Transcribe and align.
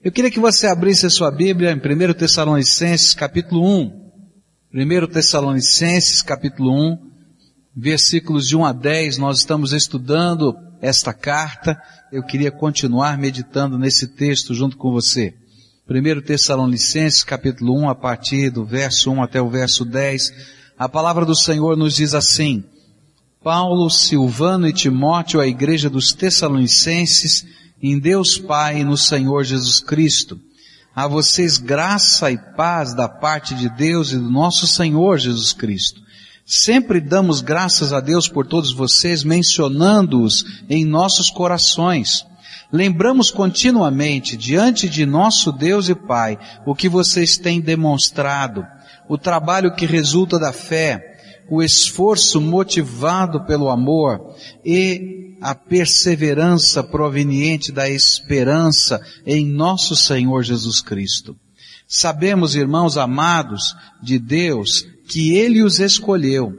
Eu 0.00 0.12
queria 0.12 0.30
que 0.30 0.38
você 0.38 0.68
abrisse 0.68 1.06
a 1.06 1.10
sua 1.10 1.28
Bíblia 1.28 1.72
em 1.72 1.76
1 1.76 2.14
Tessalonicenses 2.14 3.14
capítulo 3.14 3.66
1. 3.66 4.10
1 4.72 5.06
Tessalonicenses 5.08 6.22
capítulo 6.22 6.70
1, 6.92 6.98
versículos 7.76 8.46
de 8.46 8.56
1 8.56 8.64
a 8.64 8.72
10, 8.72 9.18
nós 9.18 9.38
estamos 9.38 9.72
estudando 9.72 10.56
esta 10.80 11.12
carta. 11.12 11.76
Eu 12.12 12.22
queria 12.22 12.52
continuar 12.52 13.18
meditando 13.18 13.76
nesse 13.76 14.06
texto 14.14 14.54
junto 14.54 14.76
com 14.76 14.92
você. 14.92 15.34
1 15.90 16.20
Tessalonicenses 16.22 17.24
capítulo 17.24 17.76
1, 17.80 17.88
a 17.88 17.94
partir 17.96 18.50
do 18.50 18.64
verso 18.64 19.10
1 19.10 19.20
até 19.20 19.42
o 19.42 19.50
verso 19.50 19.84
10, 19.84 20.32
a 20.78 20.88
palavra 20.88 21.26
do 21.26 21.34
Senhor 21.34 21.76
nos 21.76 21.96
diz 21.96 22.14
assim, 22.14 22.62
Paulo, 23.42 23.90
Silvano 23.90 24.68
e 24.68 24.72
Timóteo, 24.72 25.40
a 25.40 25.46
igreja 25.48 25.90
dos 25.90 26.12
Tessalonicenses, 26.12 27.44
em 27.82 27.98
Deus 27.98 28.38
Pai 28.38 28.80
e 28.80 28.84
no 28.84 28.96
Senhor 28.96 29.44
Jesus 29.44 29.80
Cristo. 29.80 30.40
A 30.94 31.06
vocês 31.06 31.58
graça 31.58 32.30
e 32.30 32.36
paz 32.36 32.94
da 32.94 33.08
parte 33.08 33.54
de 33.54 33.68
Deus 33.68 34.12
e 34.12 34.16
do 34.16 34.30
nosso 34.30 34.66
Senhor 34.66 35.18
Jesus 35.18 35.52
Cristo. 35.52 36.00
Sempre 36.44 37.00
damos 37.00 37.40
graças 37.40 37.92
a 37.92 38.00
Deus 38.00 38.26
por 38.26 38.46
todos 38.46 38.72
vocês, 38.72 39.22
mencionando-os 39.22 40.44
em 40.68 40.84
nossos 40.84 41.30
corações. 41.30 42.24
Lembramos 42.72 43.30
continuamente, 43.30 44.36
diante 44.36 44.88
de 44.88 45.06
nosso 45.06 45.52
Deus 45.52 45.88
e 45.88 45.94
Pai, 45.94 46.38
o 46.66 46.74
que 46.74 46.88
vocês 46.88 47.38
têm 47.38 47.60
demonstrado, 47.60 48.66
o 49.08 49.16
trabalho 49.16 49.74
que 49.74 49.86
resulta 49.86 50.38
da 50.38 50.52
fé, 50.52 51.17
o 51.50 51.62
esforço 51.62 52.40
motivado 52.40 53.44
pelo 53.44 53.68
amor 53.68 54.34
e 54.64 55.36
a 55.40 55.54
perseverança 55.54 56.82
proveniente 56.82 57.70
da 57.70 57.88
esperança 57.88 59.00
em 59.24 59.46
nosso 59.46 59.94
Senhor 59.94 60.42
Jesus 60.42 60.80
Cristo. 60.80 61.36
Sabemos, 61.86 62.54
irmãos 62.54 62.98
amados 62.98 63.74
de 64.02 64.18
Deus, 64.18 64.86
que 65.08 65.34
Ele 65.34 65.62
os 65.62 65.80
escolheu, 65.80 66.52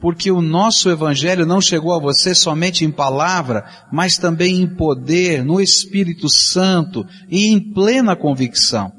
porque 0.00 0.30
o 0.30 0.42
nosso 0.42 0.90
Evangelho 0.90 1.46
não 1.46 1.60
chegou 1.60 1.94
a 1.94 2.00
você 2.00 2.34
somente 2.34 2.84
em 2.84 2.90
palavra, 2.90 3.64
mas 3.92 4.18
também 4.18 4.60
em 4.60 4.66
poder, 4.66 5.44
no 5.44 5.60
Espírito 5.60 6.28
Santo 6.28 7.06
e 7.28 7.46
em 7.46 7.60
plena 7.60 8.16
convicção. 8.16 8.90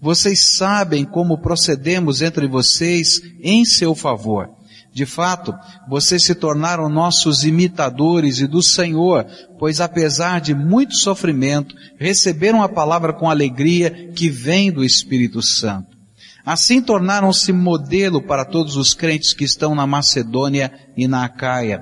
Vocês 0.00 0.56
sabem 0.56 1.04
como 1.04 1.40
procedemos 1.40 2.22
entre 2.22 2.48
vocês 2.48 3.20
em 3.40 3.64
seu 3.64 3.94
favor. 3.94 4.57
De 4.98 5.06
fato, 5.06 5.54
vocês 5.88 6.24
se 6.24 6.34
tornaram 6.34 6.88
nossos 6.88 7.44
imitadores 7.44 8.40
e 8.40 8.48
do 8.48 8.60
Senhor, 8.60 9.24
pois 9.56 9.80
apesar 9.80 10.40
de 10.40 10.56
muito 10.56 10.96
sofrimento, 10.96 11.72
receberam 11.96 12.64
a 12.64 12.68
palavra 12.68 13.12
com 13.12 13.30
alegria 13.30 14.10
que 14.12 14.28
vem 14.28 14.72
do 14.72 14.82
Espírito 14.82 15.40
Santo. 15.40 15.96
Assim 16.44 16.82
tornaram-se 16.82 17.52
modelo 17.52 18.20
para 18.20 18.44
todos 18.44 18.74
os 18.74 18.92
crentes 18.92 19.32
que 19.32 19.44
estão 19.44 19.72
na 19.72 19.86
Macedônia 19.86 20.72
e 20.96 21.06
na 21.06 21.24
Acaia, 21.24 21.80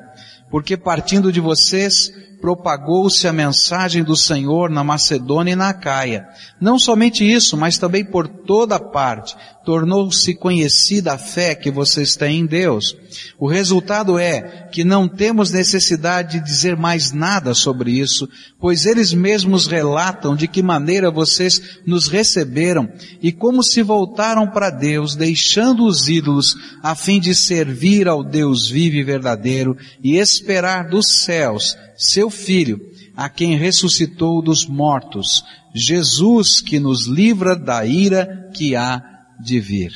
porque 0.51 0.77
partindo 0.77 1.33
de 1.33 1.41
vocês, 1.41 2.13
propagou-se 2.41 3.27
a 3.27 3.33
mensagem 3.33 4.05
do 4.05 4.17
Senhor 4.17 4.71
na 4.71 4.85
Macedônia 4.85 5.53
e 5.53 5.57
na 5.57 5.71
Acaia. 5.71 6.27
Não 6.61 6.79
somente 6.79 7.25
isso, 7.25 7.57
mas 7.57 7.79
também 7.79 8.05
por 8.05 8.29
toda 8.29 8.79
parte, 8.79 9.37
tornou-se 9.65 10.33
conhecida 10.35 11.15
a 11.15 11.19
fé 11.19 11.55
que 11.55 11.71
vocês 11.71 12.15
têm 12.15 12.41
em 12.41 12.47
Deus. 12.47 12.97
O 13.37 13.49
resultado 13.49 14.19
é 14.19 14.69
que 14.71 14.85
não 14.85 15.09
temos 15.09 15.51
necessidade 15.51 16.39
de 16.39 16.45
dizer 16.45 16.77
mais 16.77 17.11
nada 17.11 17.53
sobre 17.53 17.91
isso, 17.91 18.29
pois 18.61 18.87
eles 18.87 19.13
mesmos 19.13 19.67
relatam 19.67 20.37
de 20.37 20.47
que 20.47 20.63
maneira 20.63 21.11
vocês 21.11 21.81
nos 21.85 22.07
receberam 22.07 22.89
e 23.21 23.33
como 23.33 23.63
se 23.63 23.83
voltaram 23.83 24.47
para 24.49 24.71
Deus, 24.71 25.17
deixando 25.17 25.85
os 25.85 26.09
ídolos, 26.09 26.55
a 26.83 26.95
fim 26.95 27.19
de 27.19 27.35
servir 27.35 28.07
ao 28.07 28.23
Deus 28.23 28.69
vivo 28.69 28.97
e 28.97 29.03
verdadeiro 29.03 29.77
e 30.03 30.17
esperar 30.17 30.89
dos 30.89 31.25
céus 31.25 31.77
seu 31.97 32.26
Filho, 32.31 32.81
a 33.17 33.29
quem 33.29 33.57
ressuscitou 33.57 34.43
dos 34.43 34.67
mortos, 34.67 35.45
Jesus 35.75 36.61
que 36.61 36.79
nos 36.79 37.07
livra 37.07 37.57
da 37.57 37.85
ira 37.85 38.51
que 38.55 38.75
há 38.75 39.03
de 39.41 39.61
vir. 39.61 39.93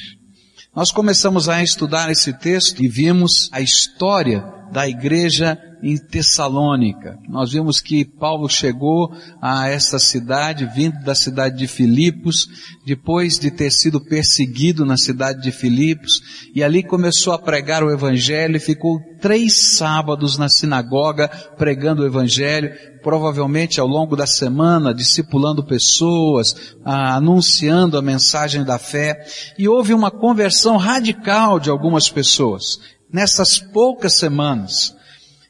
Nós 0.75 0.93
começamos 0.93 1.49
a 1.49 1.63
estudar 1.63 2.11
esse 2.11 2.33
texto 2.33 2.83
e 2.83 2.89
vimos 2.89 3.49
a 3.53 3.61
história 3.61 4.60
da 4.71 4.89
igreja 4.89 5.59
em 5.83 5.97
Tessalônica. 5.97 7.19
Nós 7.29 7.53
vimos 7.53 7.81
que 7.81 8.05
Paulo 8.05 8.49
chegou 8.49 9.13
a 9.41 9.69
esta 9.69 9.99
cidade, 9.99 10.67
vindo 10.75 11.03
da 11.03 11.15
cidade 11.15 11.57
de 11.57 11.67
Filipos, 11.67 12.47
depois 12.85 13.39
de 13.39 13.51
ter 13.51 13.71
sido 13.71 14.01
perseguido 14.01 14.85
na 14.85 14.97
cidade 14.97 15.41
de 15.43 15.51
Filipos, 15.51 16.21
e 16.55 16.63
ali 16.63 16.83
começou 16.83 17.33
a 17.33 17.39
pregar 17.39 17.83
o 17.83 17.91
Evangelho 17.91 18.57
e 18.57 18.61
ficou 18.61 19.01
três 19.21 19.77
sábados 19.77 20.37
na 20.37 20.49
sinagoga 20.49 21.29
pregando 21.57 22.03
o 22.03 22.07
Evangelho, 22.07 22.73
provavelmente 23.03 23.81
ao 23.81 23.87
longo 23.87 24.15
da 24.15 24.27
semana, 24.27 24.95
discipulando 24.95 25.65
pessoas, 25.65 26.75
anunciando 26.85 27.97
a 27.97 28.03
mensagem 28.03 28.65
da 28.65 28.79
fé, 28.79 29.25
e 29.59 29.67
houve 29.67 29.95
uma 29.95 30.11
conversão 30.11 30.77
radical 30.77 31.59
de 31.59 31.71
algumas 31.71 32.11
pessoas 32.11 33.00
nessas 33.13 33.59
poucas 33.59 34.17
semanas. 34.17 34.95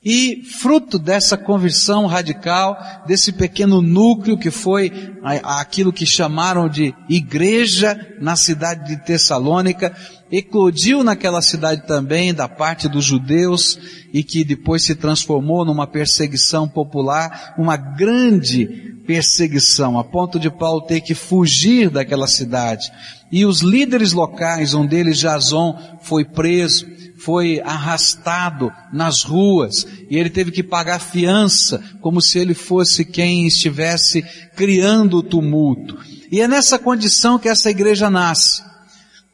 E 0.02 0.42
fruto 0.44 0.98
dessa 0.98 1.36
conversão 1.36 2.06
radical, 2.06 2.78
desse 3.06 3.32
pequeno 3.32 3.82
núcleo 3.82 4.38
que 4.38 4.50
foi 4.50 4.90
aquilo 5.42 5.92
que 5.92 6.06
chamaram 6.06 6.70
de 6.70 6.94
igreja 7.06 8.16
na 8.18 8.34
cidade 8.34 8.88
de 8.88 9.04
Tessalônica, 9.04 9.94
eclodiu 10.32 11.04
naquela 11.04 11.42
cidade 11.42 11.86
também 11.86 12.32
da 12.32 12.48
parte 12.48 12.88
dos 12.88 13.04
judeus 13.04 13.78
e 14.10 14.22
que 14.22 14.42
depois 14.42 14.84
se 14.84 14.94
transformou 14.94 15.66
numa 15.66 15.86
perseguição 15.86 16.66
popular, 16.66 17.54
uma 17.58 17.76
grande 17.76 18.66
perseguição, 19.06 19.98
a 19.98 20.04
ponto 20.04 20.38
de 20.38 20.48
Paulo 20.48 20.80
ter 20.80 21.02
que 21.02 21.14
fugir 21.14 21.90
daquela 21.90 22.26
cidade. 22.26 22.90
E 23.30 23.44
os 23.44 23.60
líderes 23.60 24.14
locais, 24.14 24.72
um 24.72 24.86
deles 24.86 25.18
Jason, 25.18 25.78
foi 26.00 26.24
preso 26.24 26.86
foi 27.24 27.60
arrastado 27.60 28.72
nas 28.92 29.22
ruas 29.22 29.86
e 30.08 30.16
ele 30.16 30.30
teve 30.30 30.50
que 30.50 30.62
pagar 30.62 30.98
fiança 30.98 31.82
como 32.00 32.20
se 32.20 32.38
ele 32.38 32.54
fosse 32.54 33.04
quem 33.04 33.46
estivesse 33.46 34.22
criando 34.56 35.18
o 35.18 35.22
tumulto. 35.22 35.98
E 36.32 36.40
é 36.40 36.48
nessa 36.48 36.78
condição 36.78 37.38
que 37.38 37.48
essa 37.48 37.70
igreja 37.70 38.08
nasce. 38.08 38.62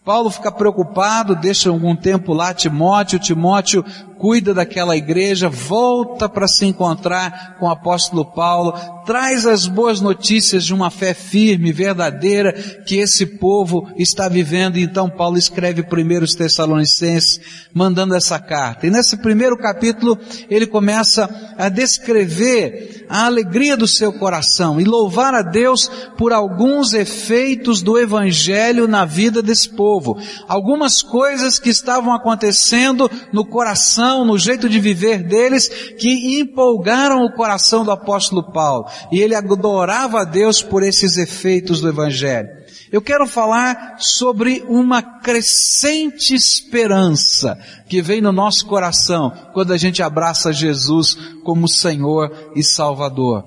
Paulo 0.04 0.30
fica 0.30 0.52
preocupado, 0.52 1.34
deixa 1.34 1.68
algum 1.68 1.96
tempo 1.96 2.32
lá 2.32 2.54
Timóteo, 2.54 3.18
Timóteo 3.18 3.84
cuida 4.18 4.54
daquela 4.54 4.96
igreja, 4.96 5.48
volta 5.48 6.28
para 6.28 6.48
se 6.48 6.64
encontrar 6.64 7.56
com 7.58 7.66
o 7.66 7.70
apóstolo 7.70 8.24
Paulo, 8.24 8.72
traz 9.04 9.46
as 9.46 9.66
boas 9.66 10.00
notícias 10.00 10.64
de 10.64 10.74
uma 10.74 10.90
fé 10.90 11.14
firme, 11.14 11.72
verdadeira, 11.72 12.52
que 12.52 12.96
esse 12.96 13.24
povo 13.24 13.88
está 13.96 14.28
vivendo. 14.28 14.78
Então 14.78 15.08
Paulo 15.08 15.38
escreve 15.38 15.82
primeiro 15.82 16.24
os 16.24 16.34
Tessalonicenses, 16.34 17.40
mandando 17.72 18.14
essa 18.14 18.38
carta. 18.38 18.86
E 18.86 18.90
nesse 18.90 19.16
primeiro 19.18 19.56
capítulo, 19.56 20.18
ele 20.50 20.66
começa 20.66 21.54
a 21.56 21.68
descrever 21.68 23.06
a 23.08 23.26
alegria 23.26 23.76
do 23.76 23.86
seu 23.86 24.12
coração 24.12 24.80
e 24.80 24.84
louvar 24.84 25.34
a 25.34 25.42
Deus 25.42 25.88
por 26.18 26.32
alguns 26.32 26.92
efeitos 26.92 27.82
do 27.82 27.98
evangelho 27.98 28.88
na 28.88 29.04
vida 29.04 29.42
desse 29.42 29.68
povo. 29.68 30.18
Algumas 30.48 31.02
coisas 31.02 31.58
que 31.58 31.70
estavam 31.70 32.12
acontecendo 32.12 33.10
no 33.32 33.44
coração 33.44 34.05
no 34.24 34.38
jeito 34.38 34.68
de 34.68 34.78
viver 34.80 35.22
deles, 35.22 35.68
que 35.98 36.38
empolgaram 36.40 37.24
o 37.24 37.32
coração 37.32 37.84
do 37.84 37.90
apóstolo 37.90 38.52
Paulo. 38.52 38.86
E 39.10 39.20
ele 39.20 39.34
adorava 39.34 40.20
a 40.20 40.24
Deus 40.24 40.62
por 40.62 40.82
esses 40.82 41.16
efeitos 41.16 41.80
do 41.80 41.88
Evangelho. 41.88 42.48
Eu 42.90 43.02
quero 43.02 43.26
falar 43.26 43.96
sobre 43.98 44.64
uma 44.68 45.02
crescente 45.02 46.34
esperança 46.34 47.58
que 47.88 48.00
vem 48.00 48.20
no 48.20 48.32
nosso 48.32 48.66
coração 48.66 49.32
quando 49.52 49.72
a 49.72 49.76
gente 49.76 50.02
abraça 50.02 50.52
Jesus 50.52 51.16
como 51.42 51.68
Senhor 51.68 52.52
e 52.54 52.62
Salvador. 52.62 53.44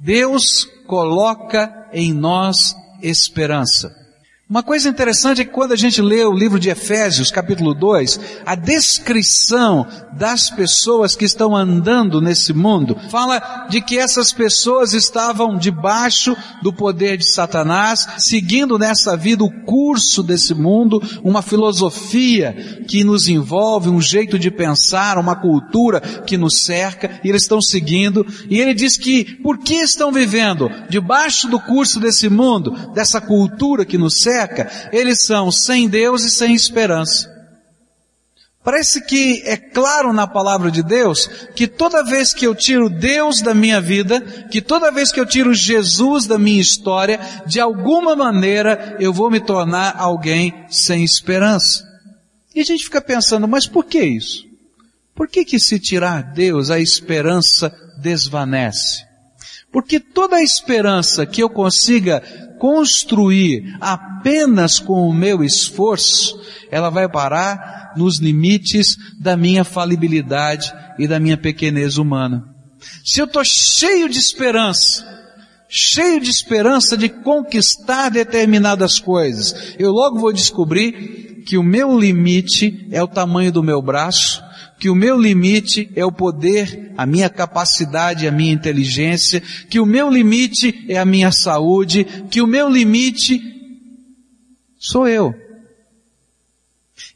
Deus 0.00 0.66
coloca 0.86 1.88
em 1.92 2.12
nós 2.12 2.74
esperança. 3.02 4.01
Uma 4.52 4.62
coisa 4.62 4.86
interessante 4.86 5.40
é 5.40 5.46
que 5.46 5.50
quando 5.50 5.72
a 5.72 5.76
gente 5.76 6.02
lê 6.02 6.22
o 6.26 6.30
livro 6.34 6.60
de 6.60 6.68
Efésios, 6.68 7.30
capítulo 7.30 7.72
2, 7.72 8.20
a 8.44 8.54
descrição 8.54 9.86
das 10.12 10.50
pessoas 10.50 11.16
que 11.16 11.24
estão 11.24 11.56
andando 11.56 12.20
nesse 12.20 12.52
mundo, 12.52 12.94
fala 13.08 13.66
de 13.70 13.80
que 13.80 13.98
essas 13.98 14.30
pessoas 14.30 14.92
estavam 14.92 15.56
debaixo 15.56 16.36
do 16.62 16.70
poder 16.70 17.16
de 17.16 17.24
Satanás, 17.24 18.06
seguindo 18.18 18.78
nessa 18.78 19.16
vida 19.16 19.42
o 19.42 19.50
curso 19.64 20.22
desse 20.22 20.52
mundo, 20.52 21.00
uma 21.24 21.40
filosofia 21.40 22.84
que 22.86 23.02
nos 23.02 23.28
envolve, 23.28 23.88
um 23.88 24.02
jeito 24.02 24.38
de 24.38 24.50
pensar, 24.50 25.16
uma 25.16 25.34
cultura 25.34 25.98
que 25.98 26.36
nos 26.36 26.58
cerca, 26.58 27.18
e 27.24 27.30
eles 27.30 27.44
estão 27.44 27.62
seguindo, 27.62 28.26
e 28.50 28.60
ele 28.60 28.74
diz 28.74 28.98
que, 28.98 29.24
por 29.42 29.56
que 29.56 29.76
estão 29.76 30.12
vivendo? 30.12 30.68
Debaixo 30.90 31.48
do 31.48 31.58
curso 31.58 31.98
desse 31.98 32.28
mundo, 32.28 32.92
dessa 32.92 33.18
cultura 33.18 33.86
que 33.86 33.96
nos 33.96 34.20
cerca, 34.20 34.41
eles 34.92 35.24
são 35.24 35.50
sem 35.50 35.88
Deus 35.88 36.24
e 36.24 36.30
sem 36.30 36.54
esperança. 36.54 37.30
Parece 38.64 39.00
que 39.00 39.42
é 39.44 39.56
claro 39.56 40.12
na 40.12 40.26
palavra 40.26 40.70
de 40.70 40.84
Deus 40.84 41.28
que 41.54 41.66
toda 41.66 42.04
vez 42.04 42.32
que 42.32 42.46
eu 42.46 42.54
tiro 42.54 42.88
Deus 42.88 43.40
da 43.40 43.52
minha 43.52 43.80
vida, 43.80 44.20
que 44.50 44.62
toda 44.62 44.92
vez 44.92 45.10
que 45.10 45.18
eu 45.18 45.26
tiro 45.26 45.52
Jesus 45.52 46.26
da 46.26 46.38
minha 46.38 46.60
história, 46.60 47.18
de 47.44 47.58
alguma 47.58 48.14
maneira 48.14 48.96
eu 49.00 49.12
vou 49.12 49.30
me 49.30 49.40
tornar 49.40 49.96
alguém 49.98 50.54
sem 50.70 51.02
esperança. 51.02 51.84
E 52.54 52.60
a 52.60 52.64
gente 52.64 52.84
fica 52.84 53.00
pensando, 53.00 53.48
mas 53.48 53.66
por 53.66 53.84
que 53.84 54.00
isso? 54.00 54.44
Por 55.14 55.28
que 55.28 55.44
que 55.44 55.58
se 55.58 55.80
tirar 55.80 56.22
Deus 56.32 56.70
a 56.70 56.78
esperança 56.78 57.74
desvanece? 58.00 59.04
Porque 59.72 59.98
toda 59.98 60.36
a 60.36 60.42
esperança 60.42 61.26
que 61.26 61.42
eu 61.42 61.50
consiga 61.50 62.22
construir 62.62 63.76
apenas 63.80 64.78
com 64.78 65.08
o 65.08 65.12
meu 65.12 65.42
esforço, 65.42 66.40
ela 66.70 66.90
vai 66.90 67.08
parar 67.08 67.92
nos 67.96 68.18
limites 68.18 68.96
da 69.18 69.36
minha 69.36 69.64
falibilidade 69.64 70.72
e 70.96 71.08
da 71.08 71.18
minha 71.18 71.36
pequenez 71.36 71.98
humana. 71.98 72.44
Se 73.04 73.20
eu 73.20 73.24
estou 73.24 73.42
cheio 73.44 74.08
de 74.08 74.16
esperança, 74.16 75.04
cheio 75.68 76.20
de 76.20 76.30
esperança 76.30 76.96
de 76.96 77.08
conquistar 77.08 78.10
determinadas 78.10 79.00
coisas, 79.00 79.74
eu 79.76 79.90
logo 79.90 80.20
vou 80.20 80.32
descobrir 80.32 81.42
que 81.44 81.58
o 81.58 81.64
meu 81.64 81.98
limite 81.98 82.86
é 82.92 83.02
o 83.02 83.08
tamanho 83.08 83.50
do 83.50 83.64
meu 83.64 83.82
braço, 83.82 84.40
que 84.82 84.90
o 84.90 84.96
meu 84.96 85.16
limite 85.16 85.88
é 85.94 86.04
o 86.04 86.10
poder, 86.10 86.92
a 86.98 87.06
minha 87.06 87.30
capacidade, 87.30 88.26
a 88.26 88.32
minha 88.32 88.52
inteligência, 88.52 89.40
que 89.70 89.78
o 89.78 89.86
meu 89.86 90.10
limite 90.10 90.84
é 90.88 90.98
a 90.98 91.04
minha 91.04 91.30
saúde, 91.30 92.04
que 92.28 92.42
o 92.42 92.48
meu 92.48 92.68
limite 92.68 93.40
sou 94.80 95.06
eu. 95.06 95.32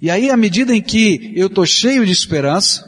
E 0.00 0.08
aí, 0.08 0.30
à 0.30 0.36
medida 0.36 0.72
em 0.72 0.80
que 0.80 1.32
eu 1.34 1.48
estou 1.48 1.66
cheio 1.66 2.06
de 2.06 2.12
esperança, 2.12 2.84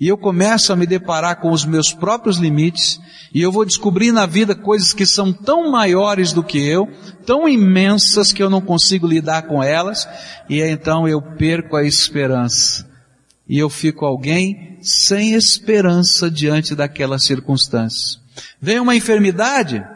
e 0.00 0.08
eu 0.08 0.18
começo 0.18 0.72
a 0.72 0.76
me 0.76 0.84
deparar 0.84 1.40
com 1.40 1.52
os 1.52 1.64
meus 1.64 1.92
próprios 1.92 2.38
limites, 2.38 2.98
e 3.32 3.40
eu 3.40 3.52
vou 3.52 3.64
descobrir 3.64 4.10
na 4.10 4.26
vida 4.26 4.52
coisas 4.52 4.92
que 4.92 5.06
são 5.06 5.32
tão 5.32 5.70
maiores 5.70 6.32
do 6.32 6.42
que 6.42 6.58
eu, 6.58 6.88
tão 7.24 7.48
imensas 7.48 8.32
que 8.32 8.42
eu 8.42 8.50
não 8.50 8.60
consigo 8.60 9.06
lidar 9.06 9.42
com 9.42 9.62
elas, 9.62 10.08
e 10.50 10.60
então 10.60 11.06
eu 11.06 11.22
perco 11.22 11.76
a 11.76 11.84
esperança 11.84 12.90
e 13.52 13.58
eu 13.58 13.68
fico 13.68 14.06
alguém 14.06 14.78
sem 14.80 15.34
esperança 15.34 16.30
diante 16.30 16.74
daquela 16.74 17.18
circunstância. 17.18 18.18
Vem 18.58 18.80
uma 18.80 18.96
enfermidade, 18.96 19.86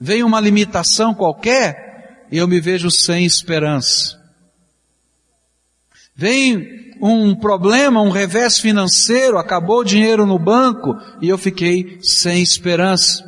vem 0.00 0.24
uma 0.24 0.40
limitação 0.40 1.14
qualquer, 1.14 2.26
e 2.32 2.36
eu 2.36 2.48
me 2.48 2.60
vejo 2.60 2.90
sem 2.90 3.24
esperança. 3.24 4.20
Vem 6.16 6.96
um 7.00 7.36
problema, 7.36 8.02
um 8.02 8.10
revés 8.10 8.58
financeiro, 8.58 9.38
acabou 9.38 9.82
o 9.82 9.84
dinheiro 9.84 10.26
no 10.26 10.36
banco 10.36 10.96
e 11.22 11.28
eu 11.28 11.38
fiquei 11.38 12.00
sem 12.02 12.42
esperança. 12.42 13.22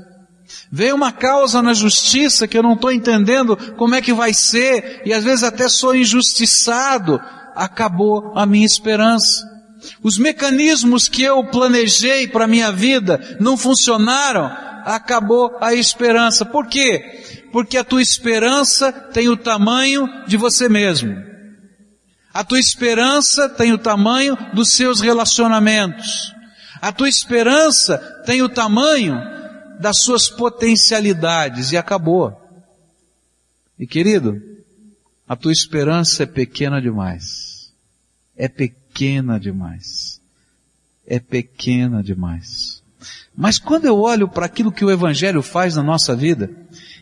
Vem 0.73 0.93
uma 0.93 1.13
causa 1.13 1.63
na 1.63 1.73
justiça 1.73 2.49
que 2.49 2.59
eu 2.59 2.65
não 2.65 2.73
estou 2.73 2.91
entendendo 2.91 3.57
como 3.77 3.95
é 3.95 4.03
que 4.03 4.13
vai 4.13 4.35
ser 4.35 5.03
e 5.05 5.13
às 5.13 5.23
vezes 5.23 5.45
até 5.45 5.69
sou 5.69 5.95
injustiçado 5.95 7.21
acabou 7.57 8.33
a 8.37 8.45
minha 8.45 8.67
esperança. 8.67 9.45
Os 10.03 10.19
mecanismos 10.19 11.09
que 11.09 11.23
eu 11.23 11.43
planejei 11.45 12.29
para 12.29 12.45
a 12.45 12.49
minha 12.49 12.71
vida 12.71 13.37
não 13.41 13.57
funcionaram, 13.57 14.47
acabou 14.85 15.57
a 15.61 15.75
esperança. 15.75 16.45
Por 16.45 16.67
quê? 16.67 17.49
Porque 17.53 17.77
a 17.77 17.85
tua 17.85 18.03
esperança 18.03 18.93
tem 18.93 19.29
o 19.29 19.37
tamanho 19.37 20.09
de 20.27 20.37
você 20.37 20.69
mesmo. 20.69 21.17
A 22.33 22.45
tua 22.45 22.61
esperança 22.61 23.49
tem 23.49 23.73
o 23.73 23.79
tamanho 23.79 24.37
dos 24.53 24.73
seus 24.73 25.01
relacionamentos. 25.01 26.35
A 26.83 26.93
tua 26.93 27.09
esperança 27.09 27.99
tem 28.27 28.43
o 28.43 28.49
tamanho 28.49 29.17
das 29.81 30.01
suas 30.01 30.29
potencialidades 30.29 31.73
e 31.73 31.77
acabou. 31.77 32.33
E 33.79 33.87
querido, 33.87 34.41
a 35.29 35.35
tua 35.35 35.53
esperança 35.53 36.23
é 36.23 36.27
pequena 36.27 36.81
demais 36.81 37.57
é 38.37 38.49
pequena 38.49 39.41
demais. 39.41 40.21
É 41.07 41.19
pequena 41.19 42.03
demais. 42.03 42.83
Mas 43.35 43.59
quando 43.59 43.87
eu 43.87 43.99
olho 43.99 44.29
para 44.29 44.47
aquilo 44.47 44.73
que 44.73 44.85
o 44.85 44.91
Evangelho 44.91 45.43
faz 45.43 45.77
na 45.77 45.83
nossa 45.83 46.15
vida, 46.15 46.51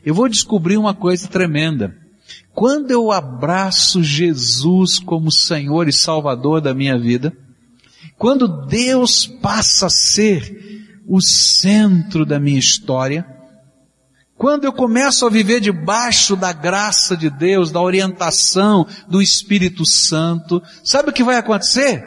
eu 0.04 0.14
vou 0.14 0.28
descobrir 0.28 0.76
uma 0.76 0.94
coisa 0.94 1.26
tremenda. 1.26 1.96
Quando 2.52 2.90
eu 2.90 3.10
abraço 3.10 4.02
Jesus 4.02 4.98
como 4.98 5.32
Senhor 5.32 5.88
e 5.88 5.92
Salvador 5.92 6.60
da 6.60 6.74
minha 6.74 6.98
vida, 6.98 7.36
quando 8.16 8.66
Deus 8.66 9.26
passa 9.26 9.86
a 9.86 9.90
ser 9.90 10.84
o 11.06 11.20
centro 11.20 12.24
da 12.24 12.38
minha 12.38 12.58
história, 12.58 13.26
quando 14.36 14.64
eu 14.64 14.72
começo 14.72 15.24
a 15.24 15.30
viver 15.30 15.60
debaixo 15.60 16.34
da 16.36 16.52
graça 16.52 17.16
de 17.16 17.30
Deus, 17.30 17.70
da 17.70 17.80
orientação 17.80 18.86
do 19.08 19.22
Espírito 19.22 19.86
Santo, 19.86 20.62
sabe 20.82 21.10
o 21.10 21.12
que 21.12 21.22
vai 21.22 21.36
acontecer? 21.36 22.02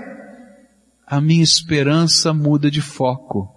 A 1.06 1.22
minha 1.22 1.44
esperança 1.44 2.34
muda 2.34 2.70
de 2.70 2.82
foco. 2.82 3.57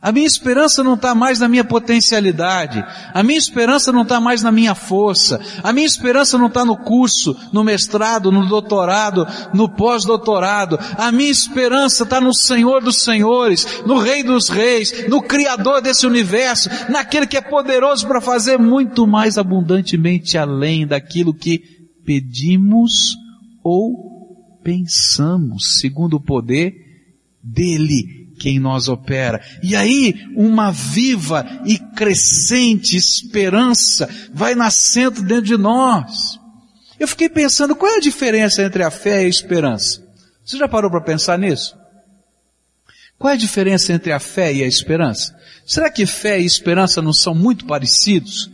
A 0.00 0.12
minha 0.12 0.26
esperança 0.26 0.84
não 0.84 0.94
está 0.94 1.12
mais 1.12 1.40
na 1.40 1.48
minha 1.48 1.64
potencialidade. 1.64 2.84
A 3.12 3.20
minha 3.24 3.38
esperança 3.38 3.90
não 3.90 4.02
está 4.02 4.20
mais 4.20 4.44
na 4.44 4.52
minha 4.52 4.72
força. 4.72 5.40
A 5.60 5.72
minha 5.72 5.86
esperança 5.86 6.38
não 6.38 6.46
está 6.46 6.64
no 6.64 6.76
curso, 6.76 7.36
no 7.52 7.64
mestrado, 7.64 8.30
no 8.30 8.46
doutorado, 8.46 9.26
no 9.52 9.68
pós-doutorado. 9.68 10.78
A 10.96 11.10
minha 11.10 11.30
esperança 11.30 12.04
está 12.04 12.20
no 12.20 12.32
Senhor 12.32 12.80
dos 12.80 13.02
Senhores, 13.02 13.82
no 13.84 13.98
Rei 13.98 14.22
dos 14.22 14.48
Reis, 14.48 15.08
no 15.08 15.20
Criador 15.20 15.82
desse 15.82 16.06
universo, 16.06 16.70
naquele 16.88 17.26
que 17.26 17.36
é 17.36 17.40
poderoso 17.40 18.06
para 18.06 18.20
fazer 18.20 18.56
muito 18.56 19.04
mais 19.04 19.36
abundantemente 19.36 20.38
além 20.38 20.86
daquilo 20.86 21.34
que 21.34 21.60
pedimos 22.06 23.16
ou 23.64 24.62
pensamos, 24.62 25.78
segundo 25.80 26.14
o 26.14 26.20
poder 26.20 26.72
dele 27.42 28.27
que 28.38 28.48
em 28.48 28.58
nós 28.58 28.88
opera. 28.88 29.40
E 29.62 29.74
aí, 29.76 30.14
uma 30.34 30.70
viva 30.70 31.44
e 31.66 31.78
crescente 31.78 32.96
esperança 32.96 34.08
vai 34.32 34.54
nascendo 34.54 35.22
dentro 35.22 35.44
de 35.44 35.56
nós. 35.56 36.38
Eu 36.98 37.06
fiquei 37.06 37.28
pensando, 37.28 37.76
qual 37.76 37.92
é 37.92 37.96
a 37.96 38.00
diferença 38.00 38.62
entre 38.62 38.82
a 38.82 38.90
fé 38.90 39.22
e 39.22 39.26
a 39.26 39.28
esperança? 39.28 40.02
Você 40.44 40.56
já 40.56 40.66
parou 40.66 40.90
para 40.90 41.00
pensar 41.00 41.38
nisso? 41.38 41.76
Qual 43.18 43.30
é 43.30 43.34
a 43.34 43.38
diferença 43.38 43.92
entre 43.92 44.12
a 44.12 44.20
fé 44.20 44.52
e 44.52 44.62
a 44.62 44.66
esperança? 44.66 45.36
Será 45.66 45.90
que 45.90 46.06
fé 46.06 46.40
e 46.40 46.46
esperança 46.46 47.02
não 47.02 47.12
são 47.12 47.34
muito 47.34 47.66
parecidos? 47.66 48.50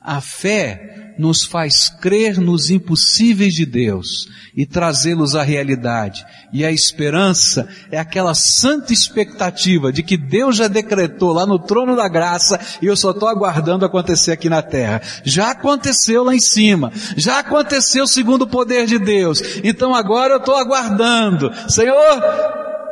A 0.00 0.20
fé 0.20 1.03
nos 1.18 1.44
faz 1.44 1.88
crer 1.88 2.38
nos 2.38 2.70
impossíveis 2.70 3.54
de 3.54 3.64
Deus 3.64 4.28
e 4.56 4.64
trazê-los 4.64 5.34
à 5.34 5.42
realidade. 5.42 6.24
E 6.52 6.64
a 6.64 6.70
esperança 6.70 7.68
é 7.90 7.98
aquela 7.98 8.34
santa 8.34 8.92
expectativa 8.92 9.92
de 9.92 10.02
que 10.02 10.16
Deus 10.16 10.56
já 10.56 10.68
decretou 10.68 11.32
lá 11.32 11.44
no 11.44 11.58
trono 11.58 11.96
da 11.96 12.08
graça 12.08 12.58
e 12.80 12.86
eu 12.86 12.96
só 12.96 13.10
estou 13.10 13.28
aguardando 13.28 13.84
acontecer 13.84 14.32
aqui 14.32 14.48
na 14.48 14.62
terra. 14.62 15.02
Já 15.24 15.50
aconteceu 15.50 16.22
lá 16.22 16.34
em 16.34 16.40
cima. 16.40 16.92
Já 17.16 17.40
aconteceu 17.40 18.06
segundo 18.06 18.42
o 18.42 18.48
poder 18.48 18.86
de 18.86 18.98
Deus. 18.98 19.42
Então 19.64 19.94
agora 19.94 20.34
eu 20.34 20.38
estou 20.38 20.56
aguardando. 20.56 21.50
Senhor, 21.68 21.94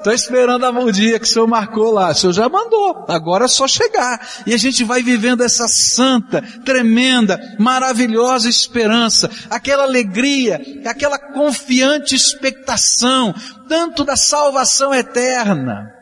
Estou 0.03 0.13
esperando 0.13 0.67
o 0.81 0.91
dia 0.91 1.17
que 1.21 1.25
o 1.25 1.29
Senhor 1.29 1.47
marcou 1.47 1.93
lá. 1.93 2.11
O 2.11 2.15
Senhor 2.15 2.33
já 2.33 2.49
mandou. 2.49 3.05
Agora 3.07 3.45
é 3.45 3.49
só 3.49 3.69
chegar. 3.69 4.21
E 4.45 4.53
a 4.53 4.57
gente 4.57 4.83
vai 4.83 5.01
vivendo 5.01 5.45
essa 5.45 5.69
santa, 5.69 6.43
tremenda, 6.65 7.39
maravilhosa 7.57 8.49
esperança. 8.49 9.31
Aquela 9.49 9.85
alegria, 9.85 10.61
aquela 10.85 11.19
confiante 11.19 12.17
expectação, 12.17 13.33
tanto 13.69 14.03
da 14.03 14.17
salvação 14.17 14.93
eterna. 14.93 15.93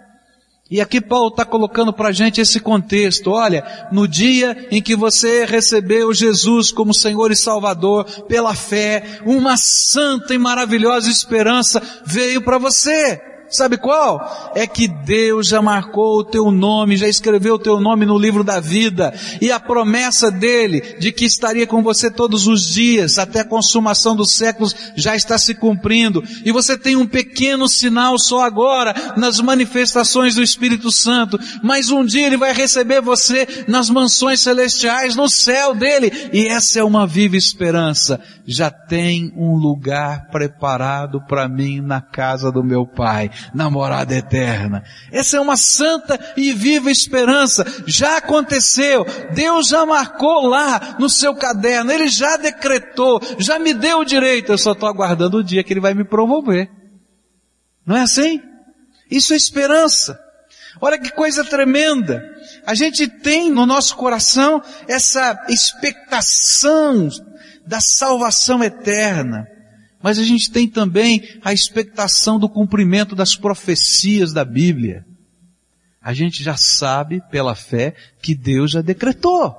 E 0.70 0.80
aqui 0.80 0.98
Paulo 0.98 1.28
está 1.28 1.44
colocando 1.44 1.92
para 1.92 2.08
a 2.08 2.12
gente 2.12 2.40
esse 2.40 2.58
contexto. 2.58 3.32
Olha, 3.32 3.88
no 3.92 4.08
dia 4.08 4.66
em 4.70 4.80
que 4.80 4.96
você 4.96 5.44
recebeu 5.44 6.14
Jesus 6.14 6.72
como 6.72 6.94
Senhor 6.94 7.30
e 7.30 7.36
Salvador 7.36 8.04
pela 8.26 8.54
fé, 8.54 9.20
uma 9.26 9.58
santa 9.58 10.32
e 10.32 10.38
maravilhosa 10.38 11.10
esperança 11.10 11.82
veio 12.06 12.40
para 12.40 12.56
você. 12.56 13.29
Sabe 13.50 13.76
qual? 13.76 14.52
É 14.54 14.64
que 14.64 14.86
Deus 14.86 15.48
já 15.48 15.60
marcou 15.60 16.18
o 16.18 16.24
teu 16.24 16.52
nome, 16.52 16.96
já 16.96 17.08
escreveu 17.08 17.54
o 17.54 17.58
teu 17.58 17.80
nome 17.80 18.06
no 18.06 18.16
livro 18.16 18.44
da 18.44 18.60
vida, 18.60 19.12
e 19.40 19.50
a 19.50 19.58
promessa 19.58 20.30
dele 20.30 20.80
de 21.00 21.10
que 21.10 21.24
estaria 21.24 21.66
com 21.66 21.82
você 21.82 22.08
todos 22.10 22.46
os 22.46 22.64
dias, 22.70 23.18
até 23.18 23.40
a 23.40 23.44
consumação 23.44 24.14
dos 24.14 24.32
séculos, 24.32 24.74
já 24.94 25.16
está 25.16 25.36
se 25.36 25.54
cumprindo. 25.54 26.22
E 26.44 26.52
você 26.52 26.78
tem 26.78 26.94
um 26.94 27.06
pequeno 27.06 27.68
sinal 27.68 28.18
só 28.18 28.44
agora, 28.44 28.94
nas 29.16 29.40
manifestações 29.40 30.36
do 30.36 30.42
Espírito 30.42 30.92
Santo, 30.92 31.38
mas 31.62 31.90
um 31.90 32.04
dia 32.04 32.26
ele 32.26 32.36
vai 32.36 32.52
receber 32.52 33.00
você 33.00 33.64
nas 33.66 33.90
mansões 33.90 34.40
celestiais, 34.40 35.16
no 35.16 35.28
céu 35.28 35.74
dele, 35.74 36.12
e 36.32 36.46
essa 36.46 36.78
é 36.78 36.84
uma 36.84 37.04
viva 37.04 37.36
esperança. 37.36 38.20
Já 38.46 38.70
tem 38.70 39.32
um 39.36 39.56
lugar 39.56 40.28
preparado 40.30 41.20
para 41.26 41.48
mim 41.48 41.80
na 41.80 42.00
casa 42.00 42.52
do 42.52 42.62
meu 42.62 42.86
Pai 42.86 43.30
na 43.54 43.70
morada 43.70 44.14
eterna. 44.14 44.82
Essa 45.12 45.36
é 45.36 45.40
uma 45.40 45.56
santa 45.56 46.18
e 46.36 46.52
viva 46.52 46.90
esperança. 46.90 47.64
Já 47.86 48.18
aconteceu. 48.18 49.06
Deus 49.32 49.68
já 49.68 49.84
marcou 49.86 50.46
lá 50.46 50.96
no 50.98 51.08
seu 51.08 51.34
caderno. 51.34 51.92
Ele 51.92 52.08
já 52.08 52.36
decretou. 52.36 53.20
Já 53.38 53.58
me 53.58 53.74
deu 53.74 53.98
o 53.98 54.04
direito. 54.04 54.52
Eu 54.52 54.58
só 54.58 54.72
estou 54.72 54.88
aguardando 54.88 55.38
o 55.38 55.44
dia 55.44 55.62
que 55.62 55.72
Ele 55.72 55.80
vai 55.80 55.94
me 55.94 56.04
promover. 56.04 56.70
Não 57.86 57.96
é 57.96 58.02
assim? 58.02 58.40
Isso 59.10 59.32
é 59.32 59.36
esperança. 59.36 60.18
Olha 60.80 60.98
que 60.98 61.10
coisa 61.10 61.44
tremenda. 61.44 62.22
A 62.66 62.74
gente 62.74 63.08
tem 63.08 63.50
no 63.50 63.66
nosso 63.66 63.96
coração 63.96 64.62
essa 64.86 65.44
expectação 65.48 67.08
da 67.66 67.80
salvação 67.80 68.62
eterna. 68.62 69.46
Mas 70.02 70.18
a 70.18 70.24
gente 70.24 70.50
tem 70.50 70.66
também 70.66 71.22
a 71.42 71.52
expectação 71.52 72.38
do 72.38 72.48
cumprimento 72.48 73.14
das 73.14 73.36
profecias 73.36 74.32
da 74.32 74.44
Bíblia. 74.44 75.04
A 76.00 76.14
gente 76.14 76.42
já 76.42 76.56
sabe 76.56 77.22
pela 77.30 77.54
fé 77.54 77.94
que 78.22 78.34
Deus 78.34 78.70
já 78.70 78.80
decretou. 78.80 79.54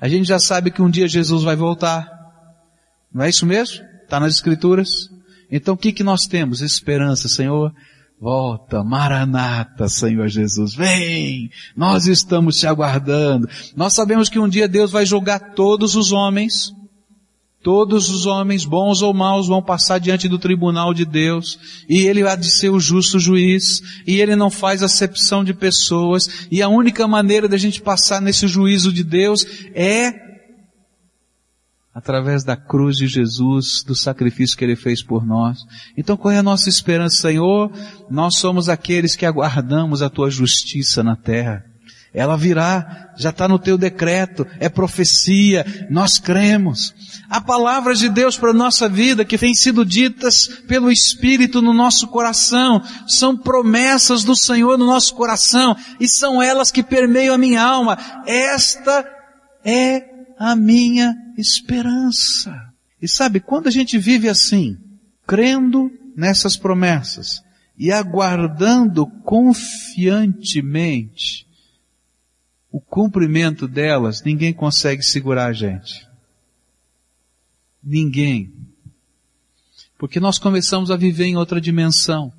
A 0.00 0.08
gente 0.08 0.26
já 0.26 0.38
sabe 0.38 0.70
que 0.70 0.82
um 0.82 0.90
dia 0.90 1.08
Jesus 1.08 1.42
vai 1.42 1.56
voltar. 1.56 2.08
Não 3.12 3.24
é 3.24 3.28
isso 3.28 3.44
mesmo? 3.44 3.84
Está 4.02 4.20
nas 4.20 4.34
escrituras. 4.34 5.10
Então 5.50 5.74
o 5.74 5.78
que 5.78 5.92
que 5.92 6.04
nós 6.04 6.26
temos? 6.26 6.60
Esperança, 6.60 7.28
Senhor. 7.28 7.74
Volta, 8.20 8.84
Maranata, 8.84 9.88
Senhor 9.88 10.28
Jesus, 10.28 10.74
vem! 10.74 11.50
Nós 11.76 12.06
estamos 12.06 12.58
te 12.58 12.66
aguardando. 12.66 13.48
Nós 13.76 13.92
sabemos 13.92 14.28
que 14.28 14.38
um 14.38 14.48
dia 14.48 14.68
Deus 14.68 14.92
vai 14.92 15.04
julgar 15.04 15.52
todos 15.54 15.96
os 15.96 16.12
homens 16.12 16.72
Todos 17.64 18.10
os 18.10 18.26
homens, 18.26 18.66
bons 18.66 19.00
ou 19.00 19.14
maus, 19.14 19.48
vão 19.48 19.62
passar 19.62 19.98
diante 19.98 20.28
do 20.28 20.38
tribunal 20.38 20.92
de 20.92 21.06
Deus, 21.06 21.58
e 21.88 22.00
Ele 22.00 22.20
há 22.22 22.36
de 22.36 22.50
ser 22.50 22.68
o 22.68 22.78
justo 22.78 23.18
juiz, 23.18 23.80
e 24.06 24.20
Ele 24.20 24.36
não 24.36 24.50
faz 24.50 24.82
acepção 24.82 25.42
de 25.42 25.54
pessoas, 25.54 26.46
e 26.50 26.60
a 26.60 26.68
única 26.68 27.08
maneira 27.08 27.48
da 27.48 27.56
gente 27.56 27.80
passar 27.80 28.20
nesse 28.20 28.46
juízo 28.46 28.92
de 28.92 29.02
Deus 29.02 29.46
é 29.74 30.12
através 31.94 32.44
da 32.44 32.54
cruz 32.54 32.96
de 32.96 33.06
Jesus, 33.06 33.82
do 33.86 33.94
sacrifício 33.94 34.58
que 34.58 34.64
Ele 34.64 34.76
fez 34.76 35.02
por 35.02 35.24
nós. 35.24 35.60
Então 35.96 36.18
qual 36.18 36.32
é 36.34 36.38
a 36.38 36.42
nossa 36.42 36.68
esperança, 36.68 37.16
Senhor? 37.16 37.72
Nós 38.10 38.36
somos 38.36 38.68
aqueles 38.68 39.16
que 39.16 39.24
aguardamos 39.24 40.02
a 40.02 40.10
Tua 40.10 40.28
justiça 40.28 41.02
na 41.02 41.16
terra. 41.16 41.64
Ela 42.14 42.36
virá, 42.36 43.12
já 43.16 43.30
está 43.30 43.48
no 43.48 43.58
teu 43.58 43.76
decreto, 43.76 44.46
é 44.60 44.68
profecia, 44.68 45.66
nós 45.90 46.16
cremos. 46.16 46.94
Há 47.28 47.40
palavras 47.40 47.98
de 47.98 48.08
Deus 48.08 48.38
para 48.38 48.50
a 48.50 48.54
nossa 48.54 48.88
vida 48.88 49.24
que 49.24 49.36
têm 49.36 49.52
sido 49.52 49.84
ditas 49.84 50.46
pelo 50.68 50.92
Espírito 50.92 51.60
no 51.60 51.72
nosso 51.72 52.06
coração, 52.06 52.80
são 53.08 53.36
promessas 53.36 54.22
do 54.22 54.36
Senhor 54.36 54.78
no 54.78 54.86
nosso 54.86 55.12
coração 55.16 55.76
e 55.98 56.06
são 56.06 56.40
elas 56.40 56.70
que 56.70 56.84
permeiam 56.84 57.34
a 57.34 57.38
minha 57.38 57.60
alma. 57.60 57.98
Esta 58.24 59.04
é 59.64 60.04
a 60.38 60.54
minha 60.54 61.16
esperança. 61.36 62.54
E 63.02 63.08
sabe, 63.08 63.40
quando 63.40 63.66
a 63.66 63.72
gente 63.72 63.98
vive 63.98 64.28
assim, 64.28 64.76
crendo 65.26 65.90
nessas 66.16 66.56
promessas 66.56 67.42
e 67.76 67.90
aguardando 67.90 69.04
confiantemente, 69.24 71.44
o 72.74 72.80
cumprimento 72.80 73.68
delas, 73.68 74.24
ninguém 74.24 74.52
consegue 74.52 75.00
segurar 75.00 75.46
a 75.46 75.52
gente. 75.52 76.08
Ninguém. 77.80 78.52
Porque 79.96 80.18
nós 80.18 80.40
começamos 80.40 80.90
a 80.90 80.96
viver 80.96 81.26
em 81.26 81.36
outra 81.36 81.60
dimensão. 81.60 82.32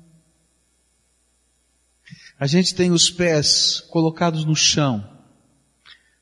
A 2.38 2.46
gente 2.46 2.74
tem 2.74 2.90
os 2.90 3.08
pés 3.08 3.80
colocados 3.88 4.44
no 4.44 4.54
chão. 4.54 5.08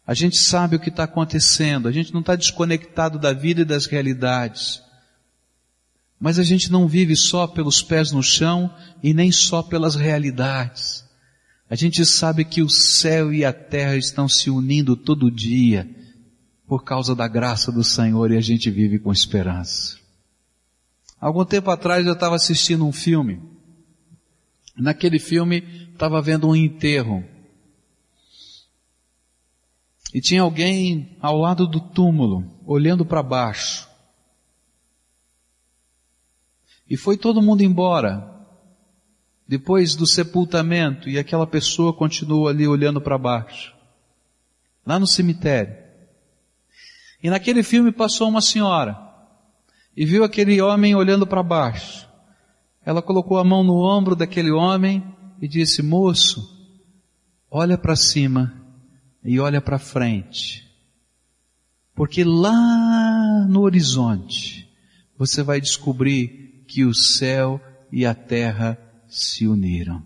A 0.06 0.14
gente 0.14 0.36
sabe 0.36 0.76
o 0.76 0.80
que 0.80 0.90
está 0.90 1.02
acontecendo. 1.02 1.88
A 1.88 1.92
gente 1.92 2.14
não 2.14 2.20
está 2.20 2.36
desconectado 2.36 3.18
da 3.18 3.32
vida 3.32 3.62
e 3.62 3.64
das 3.64 3.86
realidades. 3.86 4.80
Mas 6.20 6.38
a 6.38 6.44
gente 6.44 6.70
não 6.70 6.86
vive 6.86 7.16
só 7.16 7.48
pelos 7.48 7.82
pés 7.82 8.12
no 8.12 8.22
chão 8.22 8.72
e 9.02 9.12
nem 9.12 9.32
só 9.32 9.60
pelas 9.60 9.96
realidades. 9.96 11.04
A 11.68 11.74
gente 11.74 12.04
sabe 12.04 12.44
que 12.44 12.62
o 12.62 12.68
céu 12.68 13.32
e 13.32 13.44
a 13.44 13.52
terra 13.52 13.96
estão 13.96 14.28
se 14.28 14.50
unindo 14.50 14.96
todo 14.96 15.30
dia 15.30 15.88
por 16.66 16.84
causa 16.84 17.14
da 17.14 17.26
graça 17.26 17.72
do 17.72 17.82
Senhor 17.82 18.30
e 18.30 18.36
a 18.36 18.40
gente 18.40 18.70
vive 18.70 18.98
com 18.98 19.12
esperança. 19.12 19.98
Algum 21.20 21.44
tempo 21.44 21.70
atrás 21.70 22.06
eu 22.06 22.12
estava 22.12 22.36
assistindo 22.36 22.86
um 22.86 22.92
filme. 22.92 23.40
Naquele 24.76 25.18
filme 25.18 25.88
estava 25.92 26.20
vendo 26.20 26.48
um 26.48 26.54
enterro. 26.54 27.24
E 30.12 30.20
tinha 30.20 30.42
alguém 30.42 31.16
ao 31.20 31.38
lado 31.38 31.66
do 31.66 31.80
túmulo, 31.80 32.60
olhando 32.66 33.06
para 33.06 33.22
baixo. 33.22 33.88
E 36.88 36.96
foi 36.96 37.16
todo 37.16 37.42
mundo 37.42 37.62
embora 37.62 38.33
depois 39.46 39.94
do 39.94 40.06
sepultamento 40.06 41.08
e 41.08 41.18
aquela 41.18 41.46
pessoa 41.46 41.92
continua 41.92 42.50
ali 42.50 42.66
olhando 42.66 43.00
para 43.00 43.18
baixo, 43.18 43.74
lá 44.86 44.98
no 44.98 45.06
cemitério. 45.06 45.76
E 47.22 47.30
naquele 47.30 47.62
filme 47.62 47.92
passou 47.92 48.28
uma 48.28 48.40
senhora 48.40 48.98
e 49.96 50.04
viu 50.04 50.24
aquele 50.24 50.60
homem 50.60 50.94
olhando 50.94 51.26
para 51.26 51.42
baixo. 51.42 52.08
Ela 52.84 53.00
colocou 53.00 53.38
a 53.38 53.44
mão 53.44 53.62
no 53.62 53.76
ombro 53.76 54.14
daquele 54.16 54.50
homem 54.50 55.02
e 55.40 55.48
disse: 55.48 55.82
Moço, 55.82 56.50
olha 57.50 57.78
para 57.78 57.96
cima 57.96 58.62
e 59.24 59.40
olha 59.40 59.60
para 59.60 59.78
frente, 59.78 60.70
porque 61.94 62.24
lá 62.24 63.46
no 63.48 63.62
horizonte 63.62 64.68
você 65.16 65.42
vai 65.42 65.60
descobrir 65.60 66.64
que 66.66 66.84
o 66.84 66.94
céu 66.94 67.60
e 67.90 68.04
a 68.04 68.14
terra 68.14 68.78
se 69.14 69.46
uniram. 69.46 70.02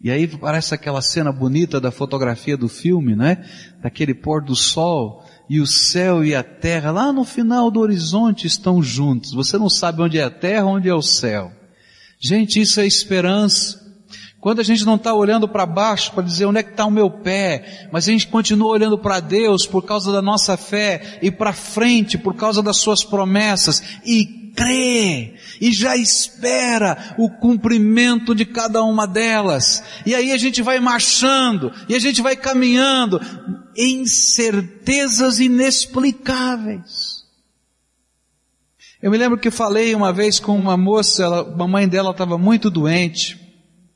E 0.00 0.10
aí 0.10 0.26
parece 0.26 0.74
aquela 0.74 1.00
cena 1.00 1.32
bonita 1.32 1.80
da 1.80 1.90
fotografia 1.90 2.56
do 2.56 2.68
filme, 2.68 3.16
né? 3.16 3.42
Daquele 3.80 4.12
pôr 4.12 4.42
do 4.44 4.54
sol 4.54 5.24
e 5.48 5.60
o 5.60 5.66
céu 5.66 6.24
e 6.24 6.34
a 6.34 6.42
terra 6.42 6.90
lá 6.90 7.12
no 7.12 7.24
final 7.24 7.70
do 7.70 7.80
horizonte 7.80 8.46
estão 8.46 8.82
juntos. 8.82 9.32
Você 9.32 9.56
não 9.56 9.70
sabe 9.70 10.02
onde 10.02 10.18
é 10.18 10.24
a 10.24 10.30
terra, 10.30 10.66
onde 10.66 10.88
é 10.88 10.94
o 10.94 11.00
céu. 11.00 11.50
Gente, 12.20 12.60
isso 12.60 12.80
é 12.80 12.86
esperança. 12.86 13.82
Quando 14.40 14.60
a 14.60 14.64
gente 14.64 14.84
não 14.84 14.96
está 14.96 15.14
olhando 15.14 15.48
para 15.48 15.64
baixo 15.64 16.12
para 16.12 16.22
dizer 16.22 16.44
onde 16.44 16.58
é 16.58 16.62
que 16.62 16.72
está 16.72 16.84
o 16.84 16.90
meu 16.90 17.10
pé, 17.10 17.88
mas 17.90 18.06
a 18.06 18.12
gente 18.12 18.26
continua 18.26 18.72
olhando 18.72 18.98
para 18.98 19.20
Deus 19.20 19.66
por 19.66 19.82
causa 19.86 20.12
da 20.12 20.20
nossa 20.20 20.54
fé 20.54 21.18
e 21.22 21.30
para 21.30 21.54
frente 21.54 22.18
por 22.18 22.34
causa 22.34 22.62
das 22.62 22.76
suas 22.76 23.02
promessas 23.02 23.82
e 24.04 24.43
crê 24.54 25.34
e 25.60 25.72
já 25.72 25.96
espera 25.96 27.14
o 27.18 27.28
cumprimento 27.28 28.34
de 28.34 28.44
cada 28.44 28.82
uma 28.82 29.06
delas. 29.06 29.82
E 30.06 30.14
aí 30.14 30.32
a 30.32 30.36
gente 30.36 30.62
vai 30.62 30.80
marchando 30.80 31.72
e 31.88 31.94
a 31.94 31.98
gente 31.98 32.22
vai 32.22 32.36
caminhando 32.36 33.20
em 33.76 34.06
certezas 34.06 35.40
inexplicáveis. 35.40 37.24
Eu 39.02 39.10
me 39.10 39.18
lembro 39.18 39.38
que 39.38 39.50
falei 39.50 39.94
uma 39.94 40.12
vez 40.12 40.40
com 40.40 40.56
uma 40.56 40.76
moça, 40.76 41.24
ela, 41.24 41.40
a 41.40 41.56
mamãe 41.56 41.86
dela 41.86 42.10
estava 42.10 42.38
muito 42.38 42.70
doente 42.70 43.38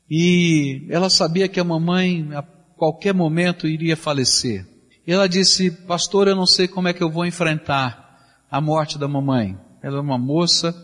e 0.09 0.85
ela 0.89 1.09
sabia 1.09 1.47
que 1.47 1.59
a 1.59 1.63
mamãe 1.63 2.29
a 2.35 2.43
qualquer 2.77 3.13
momento 3.13 3.67
iria 3.67 3.97
falecer. 3.97 4.67
E 5.05 5.11
ela 5.11 5.27
disse, 5.27 5.71
pastor, 5.71 6.27
eu 6.27 6.35
não 6.35 6.45
sei 6.45 6.67
como 6.67 6.87
é 6.87 6.93
que 6.93 7.01
eu 7.01 7.09
vou 7.09 7.25
enfrentar 7.25 8.07
a 8.51 8.61
morte 8.61 8.99
da 8.99 9.07
mamãe. 9.07 9.57
Ela 9.81 9.97
é 9.97 10.01
uma 10.01 10.17
moça 10.17 10.75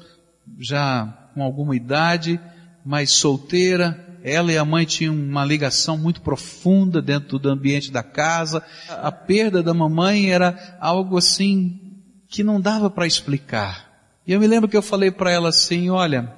já 0.59 1.05
com 1.33 1.43
alguma 1.43 1.75
idade, 1.75 2.39
mas 2.85 3.11
solteira, 3.11 4.05
ela 4.23 4.51
e 4.51 4.57
a 4.57 4.65
mãe 4.65 4.85
tinham 4.85 5.13
uma 5.13 5.45
ligação 5.45 5.97
muito 5.97 6.21
profunda 6.21 7.01
dentro 7.01 7.37
do 7.37 7.49
ambiente 7.49 7.91
da 7.91 8.01
casa. 8.01 8.63
A 8.89 9.11
perda 9.11 9.61
da 9.61 9.73
mamãe 9.73 10.31
era 10.31 10.77
algo 10.79 11.17
assim 11.17 11.79
que 12.27 12.43
não 12.43 12.59
dava 12.59 12.89
para 12.89 13.05
explicar. 13.05 13.91
E 14.25 14.33
eu 14.33 14.39
me 14.39 14.47
lembro 14.47 14.69
que 14.69 14.75
eu 14.75 14.81
falei 14.81 15.11
para 15.11 15.31
ela 15.31 15.49
assim, 15.49 15.89
olha, 15.89 16.33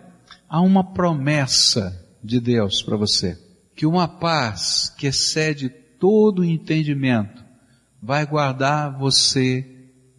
há 0.50 0.60
uma 0.60 0.84
promessa 0.84 2.06
de 2.22 2.40
Deus 2.40 2.82
para 2.82 2.98
você, 2.98 3.38
que 3.76 3.86
uma 3.86 4.08
paz 4.08 4.94
que 4.98 5.08
excede 5.08 5.70
todo 5.70 6.40
o 6.40 6.46
entendimento 6.46 7.44
vai 8.02 8.26
guardar 8.26 8.98
você 8.98 9.66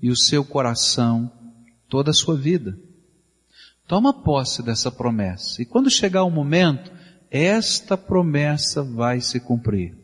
e 0.01 0.11
o 0.11 0.17
seu 0.17 0.45
coração 0.45 1.31
toda 1.89 2.11
a 2.11 2.15
sua 2.15 2.37
vida. 2.37 2.79
Toma 3.87 4.13
posse 4.13 4.63
dessa 4.63 4.91
promessa. 4.91 5.63
E 5.63 5.65
quando 5.65 5.91
chegar 5.91 6.25
o 6.25 6.31
momento, 6.31 6.93
esta 7.31 7.97
promessa 7.97 8.83
vai 8.83 9.21
se 9.21 9.41
cumprir. 9.41 9.97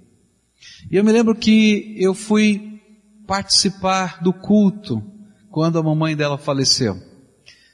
E 0.90 0.96
eu 0.96 1.04
me 1.04 1.12
lembro 1.12 1.34
que 1.34 1.94
eu 1.98 2.14
fui 2.14 2.80
participar 3.26 4.22
do 4.22 4.32
culto 4.32 5.02
quando 5.50 5.78
a 5.78 5.82
mamãe 5.82 6.16
dela 6.16 6.38
faleceu. 6.38 7.00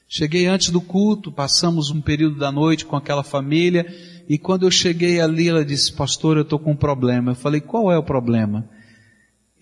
Cheguei 0.09 0.47
antes 0.47 0.71
do 0.71 0.81
culto, 0.81 1.31
passamos 1.31 1.90
um 1.90 2.00
período 2.00 2.37
da 2.37 2.50
noite 2.50 2.85
com 2.85 2.97
aquela 2.97 3.23
família, 3.23 3.87
e 4.29 4.37
quando 4.38 4.64
eu 4.64 4.71
cheguei 4.71 5.21
ali, 5.21 5.49
ela 5.49 5.64
disse, 5.64 5.93
pastor, 5.93 6.37
eu 6.37 6.43
estou 6.43 6.59
com 6.59 6.73
um 6.73 6.76
problema. 6.76 7.31
Eu 7.31 7.37
falei, 7.37 7.61
qual 7.61 7.93
é 7.93 7.97
o 7.97 8.02
problema? 8.02 8.69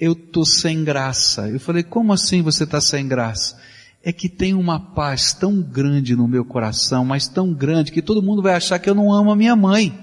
Eu 0.01 0.13
estou 0.13 0.47
sem 0.47 0.85
graça. 0.85 1.49
Eu 1.49 1.61
falei, 1.61 1.83
como 1.83 2.13
assim 2.13 2.41
você 2.41 2.65
está 2.65 2.81
sem 2.81 3.07
graça? 3.07 3.61
É 4.09 4.13
que 4.13 4.27
tem 4.27 4.55
uma 4.55 4.81
paz 4.81 5.35
tão 5.35 5.61
grande 5.61 6.17
no 6.17 6.27
meu 6.27 6.43
coração, 6.43 7.05
mas 7.05 7.29
tão 7.29 7.53
grande, 7.53 7.93
que 7.93 8.01
todo 8.01 8.23
mundo 8.23 8.41
vai 8.41 8.55
achar 8.55 8.79
que 8.79 8.89
eu 8.89 8.95
não 8.95 9.13
amo 9.13 9.31
a 9.31 9.37
minha 9.37 9.55
mãe. 9.55 9.95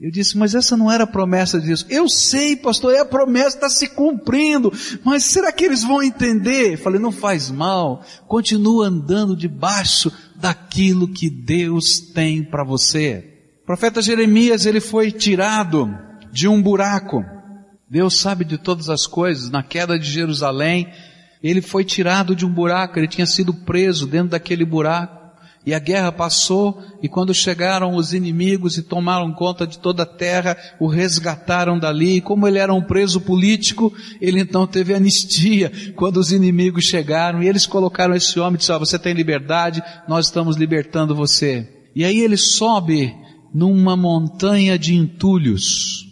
Eu 0.00 0.10
disse, 0.10 0.36
mas 0.36 0.56
essa 0.56 0.76
não 0.76 0.90
era 0.90 1.04
a 1.04 1.06
promessa 1.06 1.60
de 1.60 1.68
Deus. 1.68 1.86
Eu 1.88 2.08
sei, 2.08 2.56
pastor, 2.56 2.92
é 2.92 2.98
a 2.98 3.04
promessa 3.04 3.54
está 3.54 3.70
se 3.70 3.90
cumprindo, 3.90 4.72
mas 5.04 5.22
será 5.22 5.52
que 5.52 5.64
eles 5.64 5.84
vão 5.84 6.02
entender? 6.02 6.72
Eu 6.72 6.78
falei, 6.78 6.98
não 6.98 7.12
faz 7.12 7.48
mal, 7.48 8.04
continua 8.26 8.88
andando 8.88 9.36
debaixo 9.36 10.10
daquilo 10.34 11.06
que 11.06 11.30
Deus 11.30 12.00
tem 12.00 12.42
para 12.42 12.64
você. 12.64 13.24
O 13.62 13.66
profeta 13.66 14.02
Jeremias, 14.02 14.66
ele 14.66 14.80
foi 14.80 15.12
tirado 15.12 15.96
de 16.32 16.48
um 16.48 16.60
buraco. 16.60 17.24
Deus 17.88 18.18
sabe 18.18 18.44
de 18.44 18.58
todas 18.58 18.88
as 18.88 19.06
coisas. 19.06 19.48
Na 19.48 19.62
queda 19.62 19.96
de 19.96 20.10
Jerusalém, 20.10 20.88
ele 21.42 21.62
foi 21.62 21.84
tirado 21.84 22.36
de 22.36 22.44
um 22.44 22.52
buraco, 22.52 22.98
ele 22.98 23.08
tinha 23.08 23.26
sido 23.26 23.52
preso 23.54 24.06
dentro 24.06 24.30
daquele 24.30 24.64
buraco. 24.64 25.20
E 25.64 25.74
a 25.74 25.78
guerra 25.78 26.10
passou, 26.10 26.82
e 27.02 27.08
quando 27.08 27.34
chegaram 27.34 27.94
os 27.94 28.14
inimigos 28.14 28.78
e 28.78 28.82
tomaram 28.82 29.30
conta 29.30 29.66
de 29.66 29.78
toda 29.78 30.04
a 30.04 30.06
terra, 30.06 30.56
o 30.80 30.86
resgataram 30.86 31.78
dali. 31.78 32.16
E 32.16 32.20
como 32.20 32.48
ele 32.48 32.58
era 32.58 32.72
um 32.72 32.82
preso 32.82 33.20
político, 33.20 33.92
ele 34.22 34.40
então 34.40 34.66
teve 34.66 34.94
anistia 34.94 35.70
quando 35.94 36.16
os 36.16 36.32
inimigos 36.32 36.84
chegaram. 36.84 37.42
E 37.42 37.48
eles 37.48 37.66
colocaram 37.66 38.14
esse 38.14 38.40
homem 38.40 38.54
e 38.54 38.58
disseram, 38.58 38.80
você 38.80 38.98
tem 38.98 39.12
liberdade, 39.12 39.82
nós 40.08 40.26
estamos 40.26 40.56
libertando 40.56 41.14
você. 41.14 41.68
E 41.94 42.04
aí 42.04 42.20
ele 42.20 42.38
sobe 42.38 43.14
numa 43.52 43.96
montanha 43.96 44.78
de 44.78 44.94
entulhos. 44.94 46.09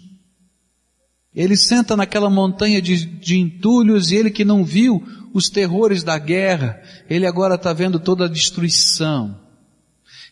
Ele 1.35 1.57
senta 1.57 1.97
naquela 1.97 2.31
montanha 2.31 2.81
de, 2.81 3.05
de 3.05 3.39
entulhos 3.39 4.11
e 4.11 4.17
ele 4.17 4.31
que 4.31 4.45
não 4.45 4.65
viu 4.65 5.03
os 5.33 5.49
terrores 5.49 6.03
da 6.03 6.19
guerra, 6.19 6.81
ele 7.09 7.27
agora 7.27 7.55
está 7.55 7.73
vendo 7.73 8.01
toda 8.01 8.25
a 8.25 8.29
destruição. 8.29 9.48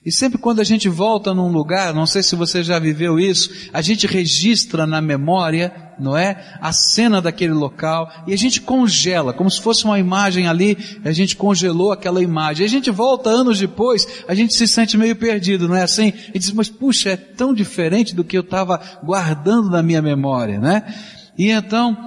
E 0.06 0.12
sempre 0.12 0.38
quando 0.38 0.60
a 0.60 0.64
gente 0.64 0.88
volta 0.88 1.34
num 1.34 1.48
lugar, 1.48 1.92
não 1.92 2.06
sei 2.06 2.22
se 2.22 2.36
você 2.36 2.62
já 2.62 2.78
viveu 2.78 3.18
isso, 3.18 3.50
a 3.72 3.82
gente 3.82 4.06
registra 4.06 4.86
na 4.86 5.00
memória, 5.00 5.74
não 5.98 6.16
é? 6.16 6.56
A 6.60 6.72
cena 6.72 7.20
daquele 7.20 7.52
local 7.52 8.08
e 8.24 8.32
a 8.32 8.36
gente 8.36 8.60
congela, 8.60 9.32
como 9.32 9.50
se 9.50 9.60
fosse 9.60 9.84
uma 9.84 9.98
imagem 9.98 10.46
ali, 10.46 10.78
a 11.04 11.10
gente 11.10 11.34
congelou 11.34 11.90
aquela 11.90 12.22
imagem. 12.22 12.62
E 12.62 12.68
a 12.68 12.70
gente 12.70 12.88
volta 12.88 13.30
anos 13.30 13.58
depois, 13.58 14.06
a 14.28 14.34
gente 14.36 14.54
se 14.54 14.68
sente 14.68 14.96
meio 14.96 15.16
perdido, 15.16 15.66
não 15.66 15.74
é 15.74 15.82
assim? 15.82 16.12
E 16.32 16.38
diz, 16.38 16.52
mas 16.52 16.68
puxa, 16.68 17.10
é 17.10 17.16
tão 17.16 17.52
diferente 17.52 18.14
do 18.14 18.22
que 18.22 18.38
eu 18.38 18.42
estava 18.42 18.80
guardando 19.02 19.70
na 19.70 19.82
minha 19.82 20.00
memória, 20.00 20.60
né? 20.60 20.84
E 21.36 21.50
então, 21.50 22.05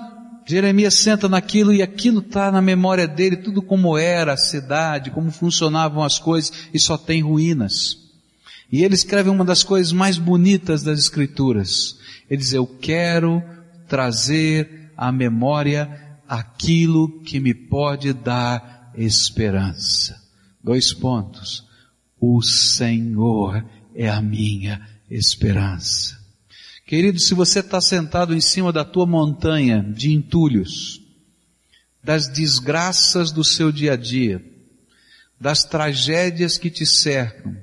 Jeremias 0.50 0.96
senta 0.96 1.30
naquilo 1.30 1.72
e 1.72 1.80
aquilo 1.80 2.22
está 2.22 2.52
na 2.52 2.60
memória 2.60 3.08
dele, 3.08 3.38
tudo 3.38 3.62
como 3.62 3.96
era 3.96 4.34
a 4.34 4.38
cidade, 4.38 5.12
como 5.12 5.30
funcionavam 5.30 6.04
as 6.04 6.18
coisas 6.18 6.52
e 6.74 6.80
só 6.80 6.98
tem 6.98 7.22
ruínas. 7.22 7.96
E 8.72 8.84
ele 8.84 8.96
escreve 8.96 9.30
uma 9.30 9.46
das 9.46 9.64
coisas 9.64 9.92
mais 9.92 10.18
bonitas 10.18 10.82
das 10.82 10.98
escrituras. 10.98 12.00
Ele 12.28 12.42
diz, 12.42 12.52
eu 12.52 12.66
quero 12.66 13.44
trazer 13.88 14.92
à 14.98 15.12
memória 15.12 16.18
aquilo 16.28 17.22
que 17.22 17.40
me 17.40 17.54
pode 17.54 18.12
dar 18.12 18.92
esperança. 18.96 20.20
Dois 20.64 20.92
pontos. 20.92 21.64
O 22.20 22.42
Senhor 22.42 23.64
é 23.94 24.10
a 24.10 24.20
minha 24.20 24.82
esperança. 25.12 26.19
Querido, 26.90 27.20
se 27.20 27.36
você 27.36 27.60
está 27.60 27.80
sentado 27.80 28.36
em 28.36 28.42
cima 28.42 28.74
da 28.74 28.84
tua 28.84 29.06
montanha 29.06 29.86
de 29.96 30.12
entulhos, 30.12 31.00
das 32.04 32.28
desgraças 32.28 33.32
do 33.32 33.44
seu 33.44 33.72
dia 33.72 33.94
a 33.94 33.96
dia, 33.96 34.44
das 35.40 35.64
tragédias 35.64 36.58
que 36.58 36.68
te 36.72 36.88
cercam, 36.88 37.56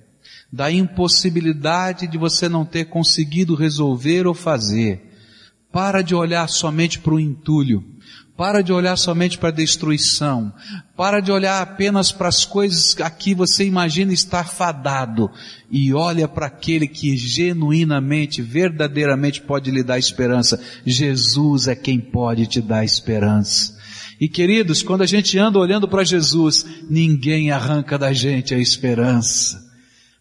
da 0.53 0.71
impossibilidade 0.71 2.07
de 2.07 2.17
você 2.17 2.49
não 2.49 2.65
ter 2.65 2.85
conseguido 2.85 3.57
resolver 3.57 4.29
ou 4.29 4.33
fazer, 4.33 5.13
para 5.73 6.03
de 6.03 6.15
olhar 6.15 6.49
somente 6.49 7.01
para 7.01 7.15
o 7.15 7.19
entulho 7.19 7.96
para 8.37 8.61
de 8.61 8.73
olhar 8.73 8.97
somente 8.97 9.39
para 9.39 9.49
a 9.49 9.53
destruição. 9.53 10.53
Para 10.95 11.21
de 11.21 11.33
olhar 11.33 11.63
apenas 11.63 12.13
para 12.13 12.29
as 12.29 12.45
coisas 12.45 12.95
a 13.01 13.09
que 13.09 13.35
você 13.35 13.65
imagina 13.65 14.13
estar 14.13 14.45
fadado. 14.45 15.31
E 15.71 15.95
olha 15.95 16.29
para 16.29 16.47
aquele 16.47 16.87
que 16.87 17.17
genuinamente, 17.17 18.43
verdadeiramente 18.43 19.41
pode 19.41 19.71
lhe 19.71 19.83
dar 19.83 19.99
esperança. 19.99 20.63
Jesus 20.85 21.67
é 21.67 21.75
quem 21.75 21.99
pode 21.99 22.47
te 22.47 22.61
dar 22.61 22.85
esperança. 22.85 23.75
E 24.21 24.29
queridos, 24.29 24.83
quando 24.83 25.03
a 25.03 25.07
gente 25.07 25.39
anda 25.39 25.59
olhando 25.59 25.89
para 25.89 26.05
Jesus, 26.05 26.65
ninguém 26.89 27.51
arranca 27.51 27.99
da 27.99 28.13
gente 28.13 28.55
a 28.55 28.59
esperança. 28.59 29.63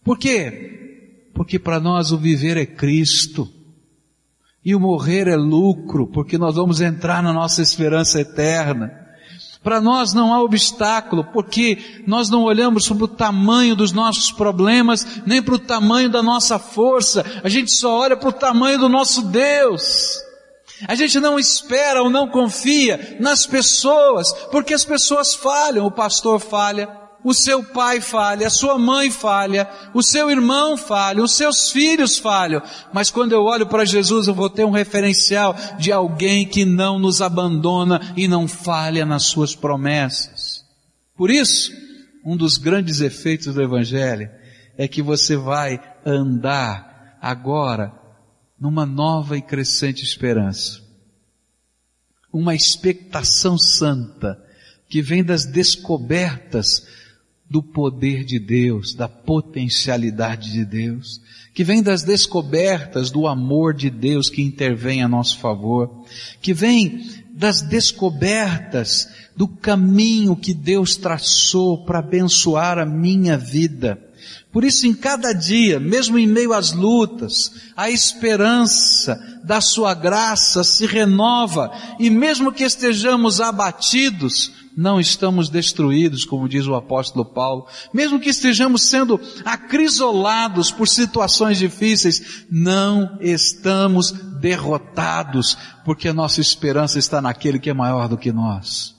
Por 0.04 0.18
quê? 0.18 1.30
Porque 1.34 1.60
para 1.60 1.80
nós 1.80 2.12
o 2.12 2.18
viver 2.18 2.56
é 2.56 2.66
Cristo. 2.66 3.52
E 4.66 4.74
o 4.74 4.80
morrer 4.80 5.28
é 5.28 5.36
lucro, 5.36 6.08
porque 6.08 6.40
nós 6.40 6.56
vamos 6.56 6.82
entrar 6.82 7.22
na 7.22 7.32
nossa 7.32 7.62
esperança 7.62 8.20
eterna. 8.20 8.92
Para 9.64 9.80
nós 9.80 10.12
não 10.14 10.34
há 10.34 10.42
obstáculo, 10.42 11.24
porque 11.26 12.04
nós 12.08 12.30
não 12.30 12.44
olhamos 12.44 12.88
para 12.88 13.04
o 13.04 13.08
tamanho 13.08 13.76
dos 13.76 13.92
nossos 13.92 14.32
problemas, 14.32 15.22
nem 15.26 15.42
para 15.42 15.56
o 15.56 15.60
tamanho 15.60 16.10
da 16.10 16.24
nossa 16.24 16.58
força, 16.58 17.24
a 17.44 17.50
gente 17.50 17.72
só 17.72 18.00
olha 18.00 18.18
para 18.18 18.30
o 18.30 18.34
tamanho 18.34 18.80
do 18.80 18.90
nosso 18.90 19.24
Deus. 19.24 20.20
A 20.88 20.96
gente 20.96 21.20
não 21.20 21.40
espera 21.40 22.02
ou 22.04 22.10
não 22.10 22.28
confia 22.28 23.18
nas 23.20 23.46
pessoas, 23.46 24.34
porque 24.52 24.74
as 24.74 24.84
pessoas 24.84 25.34
falham, 25.34 25.86
o 25.86 25.92
pastor 25.92 26.40
falha, 26.40 27.05
o 27.26 27.34
seu 27.34 27.64
pai 27.64 28.00
falha, 28.00 28.46
a 28.46 28.52
sua 28.52 28.78
mãe 28.78 29.10
falha, 29.10 29.68
o 29.96 30.04
seu 30.04 30.30
irmão 30.30 30.78
falha, 30.78 31.24
os 31.24 31.32
seus 31.32 31.72
filhos 31.72 32.20
falham. 32.20 32.62
Mas 32.94 33.10
quando 33.10 33.32
eu 33.32 33.42
olho 33.46 33.66
para 33.66 33.84
Jesus, 33.84 34.28
eu 34.28 34.36
vou 34.36 34.48
ter 34.48 34.64
um 34.64 34.70
referencial 34.70 35.56
de 35.80 35.92
alguém 35.92 36.48
que 36.48 36.64
não 36.64 37.00
nos 37.00 37.24
abandona 37.24 38.14
e 38.16 38.28
não 38.28 38.48
falha 38.48 39.08
nas 39.08 39.24
suas 39.24 39.56
promessas. 39.56 40.64
Por 41.18 41.32
isso, 41.32 41.72
um 42.24 42.38
dos 42.38 42.60
grandes 42.60 43.02
efeitos 43.02 43.56
do 43.56 43.62
Evangelho 43.62 44.30
é 44.78 44.88
que 44.88 45.02
você 45.02 45.36
vai 45.36 45.82
andar 46.06 47.18
agora 47.20 47.92
numa 48.60 48.86
nova 48.86 49.36
e 49.36 49.42
crescente 49.42 50.04
esperança. 50.04 50.80
Uma 52.32 52.54
expectação 52.54 53.58
santa 53.58 54.40
que 54.88 55.02
vem 55.02 55.24
das 55.24 55.44
descobertas 55.46 56.86
do 57.50 57.62
poder 57.62 58.24
de 58.24 58.40
Deus, 58.40 58.94
da 58.94 59.08
potencialidade 59.08 60.52
de 60.52 60.66
Deus, 60.66 61.22
que 61.54 61.64
vem 61.64 61.82
das 61.82 62.04
descobertas 62.04 63.10
do 63.12 63.28
amor 63.28 63.74
de 63.74 63.90
Deus 63.90 64.30
que 64.30 64.42
intervém 64.42 65.04
a 65.04 65.08
nosso 65.08 65.40
favor, 65.40 66.04
que 66.42 66.54
vem 66.54 67.06
das 67.32 67.62
descobertas 67.62 69.08
do 69.36 69.48
caminho 69.48 70.36
que 70.36 70.54
Deus 70.54 70.96
traçou 70.96 71.86
para 71.86 72.00
abençoar 72.00 72.80
a 72.80 72.86
minha 72.86 73.38
vida. 73.38 74.02
Por 74.52 74.64
isso, 74.64 74.88
em 74.88 74.94
cada 74.94 75.34
dia, 75.34 75.80
mesmo 75.80 76.18
em 76.18 76.26
meio 76.26 76.54
às 76.54 76.72
lutas, 76.72 77.52
a 77.76 77.90
esperança 77.90 79.22
da 79.44 79.60
Sua 79.60 79.94
graça 79.94 80.64
se 80.64 80.86
renova 80.86 81.72
e 82.00 82.10
mesmo 82.10 82.54
que 82.54 82.64
estejamos 82.64 83.42
abatidos, 83.42 84.52
não 84.76 85.00
estamos 85.00 85.50
destruídos, 85.50 86.26
como 86.26 86.50
diz 86.50 86.68
o 86.68 86.76
apóstolo 86.76 87.24
Paulo. 87.24 87.68
Mesmo 87.94 88.20
que 88.20 88.30
estejamos 88.30 88.84
sendo 88.84 89.20
acrisolados 89.46 90.72
por 90.72 90.88
situações 90.88 91.58
difíceis, 91.58 92.46
não 92.52 93.18
estamos 93.22 94.12
derrotados, 94.12 95.58
porque 95.86 96.10
a 96.10 96.14
nossa 96.14 96.42
esperança 96.42 97.00
está 97.00 97.22
naquele 97.22 97.60
que 97.60 97.70
é 97.70 97.74
maior 97.74 98.10
do 98.10 98.18
que 98.18 98.32
nós. 98.32 98.96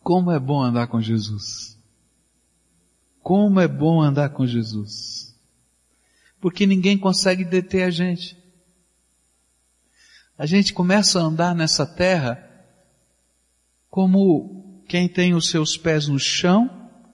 Como 0.00 0.30
é 0.30 0.38
bom 0.38 0.62
andar 0.62 0.86
com 0.86 1.00
Jesus. 1.00 1.76
Como 3.22 3.60
é 3.60 3.66
bom 3.66 4.00
andar 4.00 4.30
com 4.30 4.46
Jesus. 4.46 5.36
Porque 6.40 6.64
ninguém 6.64 6.96
consegue 6.96 7.44
deter 7.44 7.84
a 7.84 7.90
gente. 7.90 8.36
A 10.38 10.46
gente 10.46 10.72
começa 10.72 11.18
a 11.18 11.22
andar 11.22 11.54
nessa 11.54 11.84
terra 11.84 12.45
como 13.96 14.82
quem 14.86 15.08
tem 15.08 15.32
os 15.32 15.48
seus 15.48 15.74
pés 15.74 16.06
no 16.06 16.18
chão, 16.18 16.68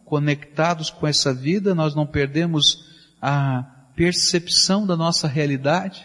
conectados 0.04 0.90
com 0.90 1.06
essa 1.06 1.32
vida, 1.32 1.76
nós 1.76 1.94
não 1.94 2.04
perdemos 2.04 2.76
a 3.22 3.62
percepção 3.94 4.84
da 4.84 4.96
nossa 4.96 5.28
realidade, 5.28 6.04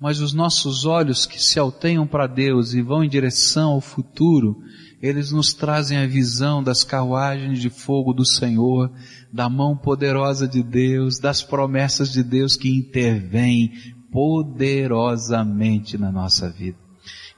mas 0.00 0.20
os 0.20 0.32
nossos 0.32 0.84
olhos 0.84 1.26
que 1.26 1.42
se 1.42 1.58
altenham 1.58 2.06
para 2.06 2.28
Deus 2.28 2.72
e 2.72 2.80
vão 2.80 3.02
em 3.02 3.08
direção 3.08 3.72
ao 3.72 3.80
futuro, 3.80 4.62
eles 5.02 5.32
nos 5.32 5.52
trazem 5.52 5.98
a 5.98 6.06
visão 6.06 6.62
das 6.62 6.84
carruagens 6.84 7.58
de 7.58 7.68
fogo 7.68 8.12
do 8.12 8.24
Senhor, 8.24 8.92
da 9.32 9.48
mão 9.48 9.76
poderosa 9.76 10.46
de 10.46 10.62
Deus, 10.62 11.18
das 11.18 11.42
promessas 11.42 12.12
de 12.12 12.22
Deus 12.22 12.54
que 12.54 12.68
intervêm 12.68 13.72
poderosamente 14.12 15.98
na 15.98 16.12
nossa 16.12 16.48
vida. 16.48 16.78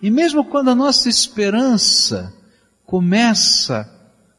E 0.02 0.10
mesmo 0.10 0.44
quando 0.44 0.68
a 0.68 0.74
nossa 0.74 1.08
esperança 1.08 2.41
começa, 2.92 3.90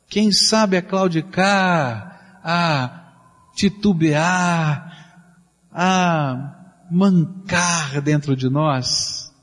quem 0.08 0.32
sabe, 0.32 0.78
a 0.78 0.82
claudicar, 0.84 2.40
a 2.44 3.50
titubear, 3.56 5.26
a 5.72 6.86
mancar 6.92 8.00
dentro 8.00 8.36
de 8.36 8.52
nós, 8.52 9.34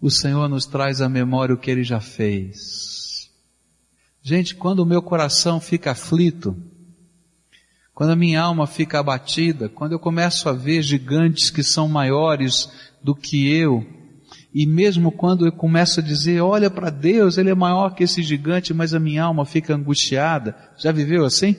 o 0.00 0.08
Senhor 0.08 0.48
nos 0.48 0.64
traz 0.64 1.00
à 1.00 1.08
memória 1.08 1.56
o 1.56 1.58
que 1.58 1.72
Ele 1.72 1.82
já 1.82 1.98
fez. 1.98 3.28
Gente, 4.22 4.54
quando 4.54 4.78
o 4.78 4.86
meu 4.86 5.02
coração 5.02 5.58
fica 5.60 5.90
aflito, 5.90 6.56
quando 7.92 8.10
a 8.10 8.16
minha 8.16 8.40
alma 8.40 8.64
fica 8.64 9.00
abatida, 9.00 9.68
quando 9.68 9.90
eu 9.90 9.98
começo 9.98 10.48
a 10.48 10.52
ver 10.52 10.82
gigantes 10.82 11.50
que 11.50 11.64
são 11.64 11.88
maiores 11.88 12.70
do 13.02 13.12
que 13.12 13.52
eu, 13.52 13.84
e 14.52 14.66
mesmo 14.66 15.12
quando 15.12 15.46
eu 15.46 15.52
começo 15.52 16.00
a 16.00 16.02
dizer, 16.02 16.40
olha 16.40 16.68
para 16.68 16.90
Deus, 16.90 17.38
Ele 17.38 17.50
é 17.50 17.54
maior 17.54 17.94
que 17.94 18.04
esse 18.04 18.22
gigante, 18.22 18.74
mas 18.74 18.92
a 18.92 19.00
minha 19.00 19.22
alma 19.22 19.44
fica 19.44 19.74
angustiada. 19.74 20.56
Já 20.76 20.90
viveu 20.90 21.24
assim? 21.24 21.54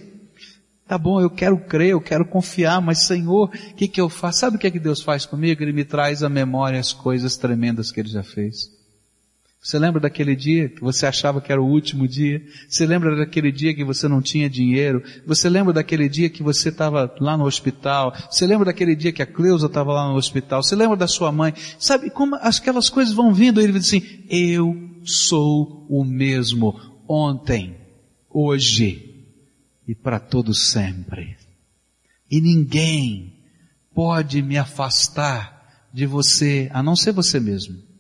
Tá 0.88 0.98
bom, 0.98 1.22
eu 1.22 1.30
quero 1.30 1.58
crer, 1.58 1.92
eu 1.92 2.02
quero 2.02 2.26
confiar, 2.26 2.82
mas 2.82 3.04
Senhor, 3.04 3.46
o 3.46 3.76
que 3.76 3.88
que 3.88 4.02
eu 4.02 4.10
faço? 4.10 4.40
Sabe 4.40 4.58
o 4.58 4.60
que 4.60 4.68
é 4.68 4.72
que 4.72 4.80
Deus 4.80 5.02
faz 5.02 5.26
comigo? 5.26 5.64
Ele 5.64 5.72
me 5.72 5.86
traz 5.86 6.22
à 6.22 6.28
memória 6.28 6.78
as 6.78 6.92
coisas 6.92 7.38
tremendas 7.38 7.94
que 7.94 8.02
Ele 8.02 8.10
já 8.10 8.24
fez. 8.24 8.81
Você 9.64 9.78
lembra 9.78 10.02
daquele 10.02 10.36
dia 10.36 10.70
que 10.70 10.82
você 10.82 11.06
achava 11.06 11.40
que 11.40 11.52
era 11.52 11.62
o 11.62 11.68
último 11.68 12.08
dia? 12.08 12.44
Você 12.68 12.84
lembra 12.84 13.16
daquele 13.16 13.52
dia 13.52 13.76
que 13.76 13.84
você 13.84 14.08
não 14.08 14.20
tinha 14.20 14.50
dinheiro? 14.50 15.04
Você 15.28 15.48
lembra 15.48 15.72
daquele 15.72 16.10
dia 16.10 16.32
que 16.32 16.42
você 16.42 16.70
estava 16.70 17.14
lá 17.20 17.38
no 17.38 17.46
hospital? 17.46 18.12
Você 18.28 18.48
lembra 18.48 18.66
daquele 18.66 18.96
dia 18.96 19.12
que 19.12 19.22
a 19.22 19.26
Cleusa 19.26 19.68
estava 19.68 19.94
lá 19.94 20.10
no 20.10 20.16
hospital? 20.16 20.64
Você 20.64 20.76
lembra 20.76 20.98
da 20.98 21.08
sua 21.08 21.32
mãe? 21.32 21.54
Sabe 21.78 22.10
como 22.10 22.36
aquelas 22.38 22.90
coisas 22.90 23.14
vão 23.14 23.32
vindo? 23.32 23.62
Ele 23.62 23.74
diz 23.74 23.86
assim, 23.86 24.02
eu 24.28 24.76
sou 25.04 25.86
o 25.88 26.04
mesmo 26.04 26.80
ontem, 27.08 27.78
hoje 28.32 29.28
e 29.88 29.94
para 29.94 30.20
todo 30.20 30.56
sempre. 30.56 31.38
E 32.32 32.42
ninguém 32.42 33.44
pode 33.94 34.42
me 34.42 34.58
afastar 34.58 35.90
de 35.94 36.08
você, 36.08 36.68
a 36.74 36.82
não 36.82 36.96
ser 36.96 37.12
você 37.12 37.40
mesmo, 37.40 37.91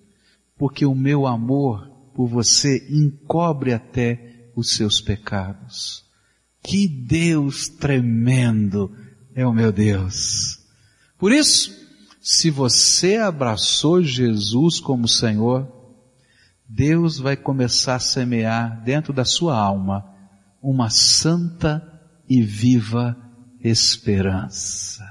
porque 0.62 0.86
o 0.86 0.94
meu 0.94 1.26
amor 1.26 1.90
por 2.14 2.28
você 2.28 2.88
encobre 2.88 3.74
até 3.74 4.52
os 4.56 4.76
seus 4.76 5.02
pecados. 5.02 6.06
Que 6.62 6.88
Deus 6.88 7.68
tremendo 7.68 8.96
é 9.34 9.44
o 9.44 9.52
meu 9.52 9.72
Deus. 9.72 10.60
Por 11.18 11.32
isso, 11.32 11.76
se 12.22 12.52
você 12.52 13.18
abraçou 13.18 14.04
Jesus 14.04 14.80
como 14.80 15.08
Senhor, 15.08 15.68
Deus 16.70 17.18
vai 17.18 17.36
começar 17.36 17.96
a 17.96 18.00
semear 18.00 18.84
dentro 18.84 19.12
da 19.12 19.26
sua 19.26 19.58
alma 19.58 20.06
uma 20.62 20.92
santa 20.92 21.82
e 22.30 22.40
viva 22.40 23.18
esperança. 23.64 25.04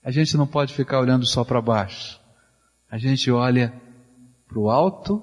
A 0.00 0.12
gente 0.12 0.36
não 0.36 0.46
pode 0.46 0.72
ficar 0.74 1.00
olhando 1.00 1.26
só 1.26 1.42
para 1.42 1.60
baixo. 1.60 2.20
A 2.88 2.98
gente 2.98 3.32
olha 3.32 3.89
para 4.50 4.58
o 4.58 4.68
alto 4.68 5.22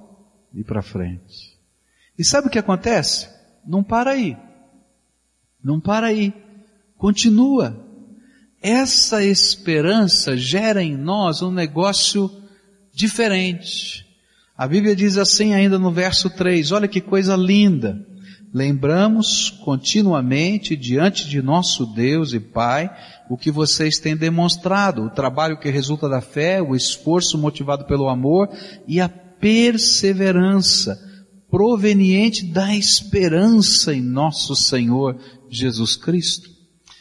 e 0.54 0.63
para 0.63 0.82
frente. 0.82 1.60
E 2.18 2.24
sabe 2.24 2.48
o 2.48 2.50
que 2.50 2.58
acontece? 2.58 3.30
Não 3.66 3.84
para 3.84 4.12
aí. 4.12 4.38
Não 5.62 5.82
para 5.82 6.08
aí. 6.08 6.34
Continua. 6.98 7.86
Essa 8.62 9.24
esperança 9.24 10.38
gera 10.38 10.82
em 10.82 10.96
nós 10.96 11.42
um 11.42 11.52
negócio 11.52 12.32
diferente. 12.94 14.08
A 14.58 14.66
Bíblia 14.66 14.96
diz 14.96 15.18
assim 15.18 15.54
ainda 15.54 15.78
no 15.78 15.92
verso 15.92 16.30
3, 16.30 16.72
olha 16.72 16.88
que 16.88 17.02
coisa 17.02 17.36
linda 17.36 18.07
lembramos 18.54 19.50
continuamente 19.64 20.76
diante 20.76 21.28
de 21.28 21.42
nosso 21.42 21.86
Deus 21.86 22.34
e 22.34 22.40
Pai 22.40 22.90
o 23.30 23.38
que 23.38 23.52
vocês 23.52 24.00
têm 24.00 24.16
demonstrado, 24.16 25.04
o 25.04 25.10
trabalho 25.10 25.60
que 25.60 25.70
resulta 25.70 26.08
da 26.08 26.22
fé, 26.22 26.62
o 26.62 26.76
esforço 26.76 27.38
motivado 27.38 27.86
pelo 27.86 28.08
amor 28.08 28.50
e 28.88 29.02
a 29.02 29.10
perseverança 29.10 30.98
proveniente 31.50 32.46
da 32.46 32.76
esperança 32.76 33.94
em 33.94 34.02
nosso 34.02 34.56
Senhor 34.56 35.18
Jesus 35.50 35.96
Cristo. 35.96 36.50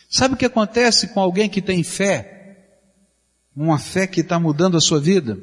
Sabe 0.08 0.34
o 0.34 0.36
que 0.36 0.44
acontece 0.44 1.08
com 1.08 1.20
alguém 1.20 1.48
que 1.48 1.60
tem 1.60 1.82
fé? 1.82 2.32
Uma 3.54 3.78
fé 3.78 4.06
que 4.06 4.20
está 4.20 4.38
mudando 4.38 4.76
a 4.76 4.80
sua 4.80 5.00
vida? 5.00 5.38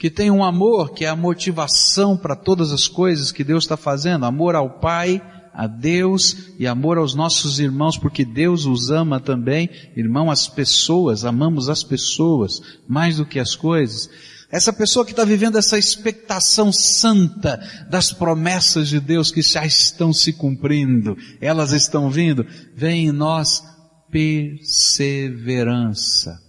Que 0.00 0.10
tem 0.10 0.30
um 0.30 0.42
amor 0.42 0.94
que 0.94 1.04
é 1.04 1.10
a 1.10 1.14
motivação 1.14 2.16
para 2.16 2.34
todas 2.34 2.72
as 2.72 2.88
coisas 2.88 3.30
que 3.30 3.44
Deus 3.44 3.64
está 3.64 3.76
fazendo, 3.76 4.24
amor 4.24 4.54
ao 4.54 4.80
Pai, 4.80 5.20
a 5.52 5.66
Deus 5.66 6.54
e 6.58 6.66
amor 6.66 6.96
aos 6.96 7.14
nossos 7.14 7.60
irmãos, 7.60 7.98
porque 7.98 8.24
Deus 8.24 8.64
os 8.64 8.90
ama 8.90 9.20
também, 9.20 9.68
irmão, 9.94 10.30
as 10.30 10.48
pessoas, 10.48 11.26
amamos 11.26 11.68
as 11.68 11.82
pessoas 11.82 12.62
mais 12.88 13.18
do 13.18 13.26
que 13.26 13.38
as 13.38 13.54
coisas. 13.54 14.08
Essa 14.50 14.72
pessoa 14.72 15.04
que 15.04 15.10
está 15.10 15.22
vivendo 15.22 15.58
essa 15.58 15.76
expectação 15.76 16.72
santa 16.72 17.60
das 17.90 18.10
promessas 18.10 18.88
de 18.88 19.00
Deus 19.00 19.30
que 19.30 19.42
já 19.42 19.66
estão 19.66 20.14
se 20.14 20.32
cumprindo, 20.32 21.14
elas 21.42 21.72
estão 21.72 22.10
vindo, 22.10 22.46
vem 22.74 23.08
em 23.08 23.12
nós 23.12 23.62
perseverança. 24.10 26.40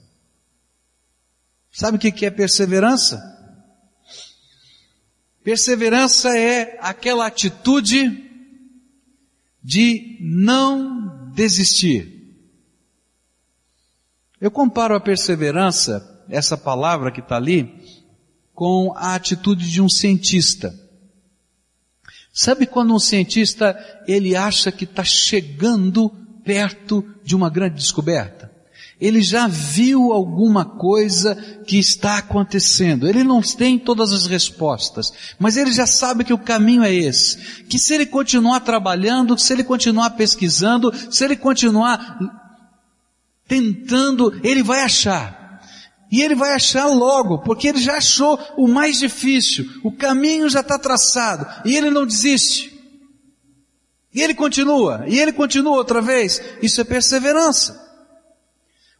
Sabe 1.69 1.97
o 1.97 1.99
que 1.99 2.25
é 2.25 2.29
perseverança? 2.29 3.30
Perseverança 5.43 6.37
é 6.37 6.77
aquela 6.81 7.25
atitude 7.25 8.29
de 9.63 10.17
não 10.21 11.31
desistir. 11.33 12.21
Eu 14.39 14.51
comparo 14.51 14.95
a 14.95 14.99
perseverança, 14.99 16.25
essa 16.29 16.57
palavra 16.57 17.11
que 17.11 17.19
está 17.19 17.37
ali, 17.37 18.01
com 18.53 18.93
a 18.95 19.15
atitude 19.15 19.69
de 19.69 19.81
um 19.81 19.89
cientista. 19.89 20.73
Sabe 22.33 22.65
quando 22.65 22.93
um 22.93 22.99
cientista 22.99 23.77
ele 24.07 24.35
acha 24.35 24.71
que 24.71 24.83
está 24.83 25.03
chegando 25.03 26.09
perto 26.43 27.03
de 27.23 27.35
uma 27.35 27.49
grande 27.49 27.75
descoberta? 27.75 28.50
Ele 29.01 29.23
já 29.23 29.47
viu 29.47 30.13
alguma 30.13 30.63
coisa 30.63 31.35
que 31.65 31.79
está 31.79 32.19
acontecendo. 32.19 33.09
Ele 33.09 33.23
não 33.23 33.41
tem 33.41 33.79
todas 33.79 34.13
as 34.13 34.27
respostas, 34.27 35.11
mas 35.39 35.57
ele 35.57 35.73
já 35.73 35.87
sabe 35.87 36.23
que 36.23 36.33
o 36.33 36.37
caminho 36.37 36.83
é 36.83 36.93
esse. 36.93 37.63
Que 37.63 37.79
se 37.79 37.95
ele 37.95 38.05
continuar 38.05 38.59
trabalhando, 38.59 39.35
se 39.39 39.51
ele 39.51 39.63
continuar 39.63 40.11
pesquisando, 40.11 40.93
se 41.09 41.25
ele 41.25 41.35
continuar 41.35 42.19
tentando, 43.47 44.39
ele 44.43 44.61
vai 44.61 44.83
achar. 44.83 45.41
E 46.11 46.21
ele 46.21 46.35
vai 46.35 46.53
achar 46.53 46.85
logo, 46.85 47.39
porque 47.39 47.69
ele 47.69 47.79
já 47.79 47.97
achou 47.97 48.37
o 48.55 48.67
mais 48.67 48.99
difícil. 48.99 49.65
O 49.83 49.91
caminho 49.91 50.47
já 50.47 50.59
está 50.59 50.77
traçado. 50.77 51.47
E 51.65 51.75
ele 51.75 51.89
não 51.89 52.05
desiste. 52.05 52.71
E 54.13 54.21
ele 54.21 54.35
continua, 54.35 55.05
e 55.07 55.17
ele 55.17 55.31
continua 55.31 55.77
outra 55.77 56.01
vez. 56.01 56.39
Isso 56.61 56.81
é 56.81 56.83
perseverança. 56.83 57.80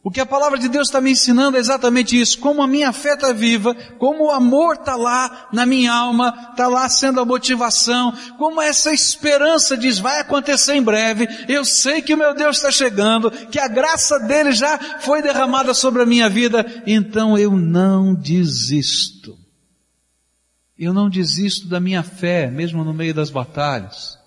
O 0.04 0.10
que 0.10 0.20
a 0.20 0.26
palavra 0.26 0.58
de 0.58 0.68
Deus 0.68 0.88
está 0.88 1.00
me 1.00 1.12
ensinando 1.12 1.56
é 1.56 1.60
exatamente 1.60 2.20
isso. 2.20 2.36
Como 2.40 2.60
a 2.60 2.66
minha 2.66 2.92
fé 2.92 3.14
está 3.14 3.32
viva, 3.32 3.72
como 3.98 4.24
o 4.24 4.30
amor 4.32 4.74
está 4.74 4.96
lá 4.96 5.48
na 5.52 5.64
minha 5.64 5.92
alma, 5.92 6.34
está 6.50 6.66
lá 6.66 6.88
sendo 6.88 7.20
a 7.20 7.24
motivação, 7.24 8.12
como 8.36 8.60
essa 8.60 8.92
esperança 8.92 9.76
diz, 9.76 10.00
vai 10.00 10.18
acontecer 10.18 10.74
em 10.74 10.82
breve, 10.82 11.28
eu 11.48 11.64
sei 11.64 12.02
que 12.02 12.14
o 12.14 12.18
meu 12.18 12.34
Deus 12.34 12.56
está 12.56 12.72
chegando, 12.72 13.30
que 13.30 13.60
a 13.60 13.68
graça 13.68 14.18
dele 14.18 14.50
já 14.50 14.76
foi 15.00 15.22
derramada 15.22 15.72
sobre 15.72 16.02
a 16.02 16.06
minha 16.06 16.28
vida, 16.28 16.82
então 16.84 17.38
eu 17.38 17.52
não 17.52 18.12
desisto. 18.12 19.38
Eu 20.76 20.92
não 20.92 21.08
desisto 21.08 21.68
da 21.68 21.78
minha 21.78 22.02
fé, 22.02 22.50
mesmo 22.50 22.82
no 22.82 22.92
meio 22.92 23.14
das 23.14 23.30
batalhas. 23.30 24.18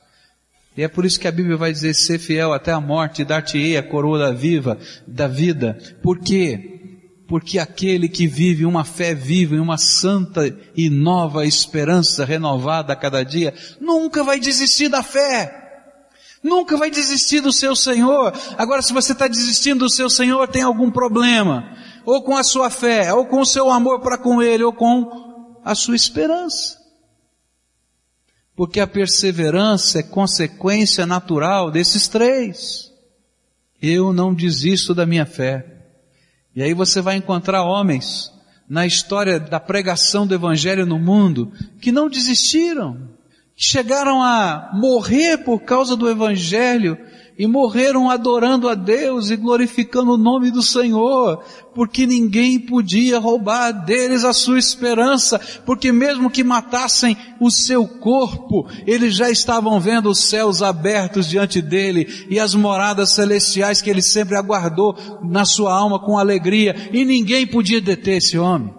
E 0.77 0.83
é 0.83 0.87
por 0.87 1.05
isso 1.05 1.19
que 1.19 1.27
a 1.27 1.31
Bíblia 1.31 1.55
vai 1.55 1.71
dizer, 1.71 1.93
ser 1.93 2.19
fiel 2.19 2.51
até 2.51 2.71
a 2.71 2.81
morte, 2.81 3.23
dar-te-ei 3.23 3.77
a 3.77 3.83
coroa 3.83 4.19
da 4.19 4.31
viva, 4.31 4.77
da 5.07 5.27
vida. 5.27 5.77
Por 6.03 6.19
quê? 6.19 6.71
Porque 7.27 7.57
aquele 7.57 8.09
que 8.09 8.27
vive 8.27 8.65
uma 8.65 8.83
fé 8.83 9.15
viva 9.15 9.55
e 9.55 9.59
uma 9.59 9.77
santa 9.77 10.53
e 10.75 10.89
nova 10.89 11.45
esperança 11.45 12.25
renovada 12.25 12.91
a 12.91 12.95
cada 12.95 13.23
dia, 13.23 13.53
nunca 13.79 14.21
vai 14.23 14.37
desistir 14.37 14.89
da 14.89 15.01
fé. 15.01 15.61
Nunca 16.43 16.77
vai 16.77 16.91
desistir 16.91 17.39
do 17.39 17.53
seu 17.53 17.75
Senhor. 17.75 18.33
Agora, 18.57 18.81
se 18.81 18.93
você 18.93 19.13
está 19.13 19.27
desistindo 19.27 19.85
do 19.85 19.89
seu 19.89 20.09
Senhor, 20.09 20.47
tem 20.47 20.61
algum 20.61 20.91
problema. 20.91 21.75
Ou 22.05 22.21
com 22.21 22.35
a 22.35 22.43
sua 22.43 22.69
fé, 22.69 23.11
ou 23.13 23.25
com 23.25 23.39
o 23.39 23.45
seu 23.45 23.71
amor 23.71 24.01
para 24.01 24.17
com 24.17 24.43
Ele, 24.43 24.63
ou 24.63 24.73
com 24.73 25.59
a 25.63 25.73
sua 25.73 25.95
esperança 25.95 26.84
porque 28.55 28.79
a 28.79 28.87
perseverança 28.87 29.99
é 29.99 30.03
consequência 30.03 31.05
natural 31.05 31.69
desses 31.69 32.07
três. 32.07 32.91
Eu 33.81 34.13
não 34.13 34.33
desisto 34.33 34.93
da 34.93 35.05
minha 35.05 35.25
fé. 35.25 35.65
E 36.55 36.63
aí 36.63 36.73
você 36.73 37.01
vai 37.01 37.17
encontrar 37.17 37.63
homens 37.63 38.31
na 38.67 38.85
história 38.85 39.39
da 39.39 39.59
pregação 39.59 40.25
do 40.25 40.33
Evangelho 40.33 40.85
no 40.85 40.97
mundo 40.97 41.51
que 41.81 41.91
não 41.91 42.09
desistiram, 42.09 43.09
que 43.55 43.63
chegaram 43.63 44.23
a 44.23 44.71
morrer 44.73 45.39
por 45.39 45.59
causa 45.61 45.95
do 45.95 46.09
Evangelho 46.09 46.97
e 47.37 47.45
morreram 47.45 48.09
adorando 48.09 48.69
a 48.69 48.75
Deus 48.75 49.29
e 49.29 49.35
glorificando 49.35 50.13
o 50.13 50.17
nome 50.17 50.51
do 50.51 50.61
Senhor, 50.61 51.43
porque 51.73 52.07
ninguém 52.07 52.57
podia 52.59 53.19
roubar 53.19 53.71
deles 53.71 54.23
a 54.23 54.31
sua 54.31 54.57
esperança, 54.57 55.39
porque 55.65 55.91
mesmo 55.91 56.29
que 56.29 56.43
matassem 56.43 57.17
o 57.39 57.51
seu 57.51 57.85
corpo, 57.85 58.67
eles 58.87 59.15
já 59.15 59.29
estavam 59.29 59.79
vendo 59.79 60.09
os 60.09 60.23
céus 60.29 60.61
abertos 60.61 61.27
diante 61.27 61.61
dele 61.61 62.25
e 62.29 62.39
as 62.39 62.55
moradas 62.55 63.11
celestiais 63.11 63.81
que 63.81 63.89
ele 63.89 64.01
sempre 64.01 64.37
aguardou 64.37 64.95
na 65.21 65.43
sua 65.43 65.73
alma 65.73 65.99
com 65.99 66.17
alegria, 66.17 66.89
e 66.93 67.03
ninguém 67.03 67.45
podia 67.45 67.81
deter 67.81 68.17
esse 68.17 68.37
homem. 68.37 68.73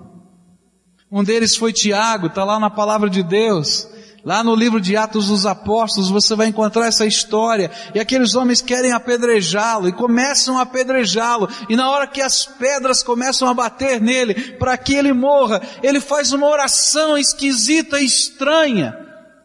Um 1.12 1.22
deles 1.22 1.54
foi 1.54 1.72
Tiago, 1.72 2.26
está 2.26 2.44
lá 2.44 2.58
na 2.58 2.70
palavra 2.70 3.08
de 3.08 3.22
Deus. 3.22 3.88
Lá 4.26 4.42
no 4.42 4.56
livro 4.56 4.80
de 4.80 4.96
Atos 4.96 5.28
dos 5.28 5.46
Apóstolos 5.46 6.10
você 6.10 6.34
vai 6.34 6.48
encontrar 6.48 6.88
essa 6.88 7.06
história. 7.06 7.70
E 7.94 8.00
aqueles 8.00 8.34
homens 8.34 8.60
querem 8.60 8.90
apedrejá-lo 8.90 9.86
e 9.86 9.92
começam 9.92 10.58
a 10.58 10.62
apedrejá-lo. 10.62 11.48
E 11.68 11.76
na 11.76 11.88
hora 11.88 12.08
que 12.08 12.20
as 12.20 12.44
pedras 12.44 13.04
começam 13.04 13.48
a 13.48 13.54
bater 13.54 14.00
nele 14.00 14.34
para 14.54 14.76
que 14.76 14.96
ele 14.96 15.12
morra, 15.12 15.62
ele 15.80 16.00
faz 16.00 16.32
uma 16.32 16.48
oração 16.48 17.16
esquisita 17.16 18.00
e 18.00 18.04
estranha. 18.04 18.98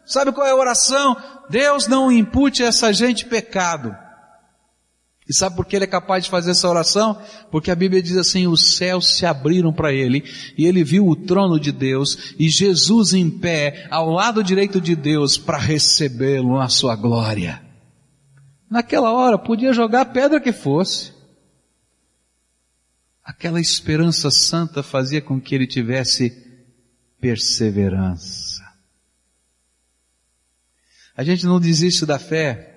Sabe 0.04 0.32
qual 0.32 0.48
é 0.48 0.50
a 0.50 0.56
oração? 0.56 1.16
Deus 1.48 1.86
não 1.86 2.10
impute 2.10 2.64
a 2.64 2.66
essa 2.66 2.92
gente 2.92 3.24
pecado. 3.24 3.96
E 5.32 5.34
sabe 5.34 5.56
por 5.56 5.64
que 5.64 5.74
ele 5.74 5.86
é 5.86 5.88
capaz 5.88 6.24
de 6.24 6.30
fazer 6.30 6.50
essa 6.50 6.68
oração? 6.68 7.18
Porque 7.50 7.70
a 7.70 7.74
Bíblia 7.74 8.02
diz 8.02 8.18
assim, 8.18 8.46
os 8.46 8.76
céus 8.76 9.16
se 9.16 9.24
abriram 9.24 9.72
para 9.72 9.90
ele, 9.90 10.30
e 10.58 10.66
ele 10.66 10.84
viu 10.84 11.08
o 11.08 11.16
trono 11.16 11.58
de 11.58 11.72
Deus, 11.72 12.34
e 12.38 12.50
Jesus 12.50 13.14
em 13.14 13.30
pé, 13.30 13.88
ao 13.90 14.10
lado 14.10 14.44
direito 14.44 14.78
de 14.78 14.94
Deus, 14.94 15.38
para 15.38 15.56
recebê-lo 15.56 16.58
na 16.58 16.68
sua 16.68 16.94
glória. 16.94 17.62
Naquela 18.70 19.10
hora, 19.10 19.38
podia 19.38 19.72
jogar 19.72 20.02
a 20.02 20.04
pedra 20.04 20.38
que 20.38 20.52
fosse. 20.52 21.14
Aquela 23.24 23.58
esperança 23.58 24.30
santa 24.30 24.82
fazia 24.82 25.22
com 25.22 25.40
que 25.40 25.54
ele 25.54 25.66
tivesse 25.66 26.30
perseverança. 27.18 28.62
A 31.16 31.24
gente 31.24 31.46
não 31.46 31.58
desiste 31.58 32.04
da 32.04 32.18
fé 32.18 32.71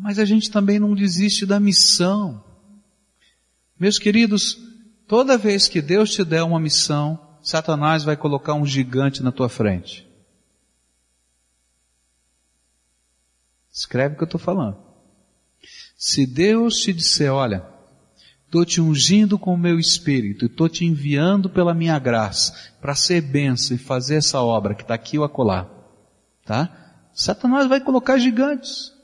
mas 0.00 0.18
a 0.18 0.24
gente 0.24 0.50
também 0.50 0.78
não 0.78 0.94
desiste 0.94 1.44
da 1.44 1.60
missão. 1.60 2.42
Meus 3.78 3.98
queridos, 3.98 4.58
toda 5.06 5.36
vez 5.36 5.68
que 5.68 5.82
Deus 5.82 6.10
te 6.10 6.24
der 6.24 6.42
uma 6.42 6.58
missão, 6.58 7.20
Satanás 7.42 8.02
vai 8.02 8.16
colocar 8.16 8.54
um 8.54 8.64
gigante 8.64 9.22
na 9.22 9.30
tua 9.30 9.50
frente. 9.50 10.08
Escreve 13.70 14.14
o 14.14 14.16
que 14.16 14.22
eu 14.22 14.26
estou 14.26 14.40
falando. 14.40 14.78
Se 15.98 16.26
Deus 16.26 16.76
te 16.76 16.94
disser, 16.94 17.30
olha, 17.30 17.62
estou 18.46 18.64
te 18.64 18.80
ungindo 18.80 19.38
com 19.38 19.52
o 19.52 19.58
meu 19.58 19.78
espírito, 19.78 20.46
estou 20.46 20.66
te 20.66 20.86
enviando 20.86 21.50
pela 21.50 21.74
minha 21.74 21.98
graça 21.98 22.54
para 22.80 22.94
ser 22.94 23.20
benção 23.20 23.76
e 23.76 23.78
fazer 23.78 24.16
essa 24.16 24.40
obra 24.40 24.74
que 24.74 24.80
está 24.80 24.94
aqui 24.94 25.18
ou 25.18 25.24
acolá, 25.24 25.68
tá? 26.46 27.10
Satanás 27.12 27.68
vai 27.68 27.80
colocar 27.80 28.16
gigantes. 28.16 28.98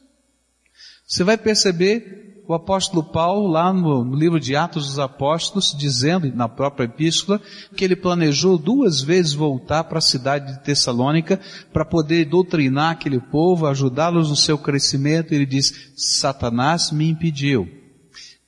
Você 1.07 1.23
vai 1.23 1.38
perceber 1.38 2.42
o 2.49 2.55
apóstolo 2.55 3.03
Paulo 3.03 3.47
lá 3.47 3.73
no, 3.73 4.12
livro 4.12 4.40
de 4.40 4.57
Atos 4.57 4.87
dos 4.87 4.99
Apóstolos 4.99 5.73
dizendo 5.77 6.33
na 6.35 6.49
própria 6.49 6.85
epístola 6.85 7.40
que 7.77 7.85
ele 7.85 7.95
planejou 7.95 8.59
duas 8.59 9.03
vezes 9.03 9.33
voltar 9.33 9.85
para 9.85 9.99
a 9.99 10.03
cidade 10.03 10.53
de 10.53 10.64
Tessalônica 10.64 11.40
para 11.73 11.85
poder 11.85 12.25
doutrinar 12.25 12.90
aquele 12.90 13.21
povo, 13.21 13.66
ajudá-los 13.66 14.31
no 14.31 14.37
seu 14.37 14.59
crescimento. 14.59 15.33
Ele 15.33 15.47
diz: 15.47 15.92
Satanás 15.97 16.90
me 16.90 17.09
impediu. 17.09 17.69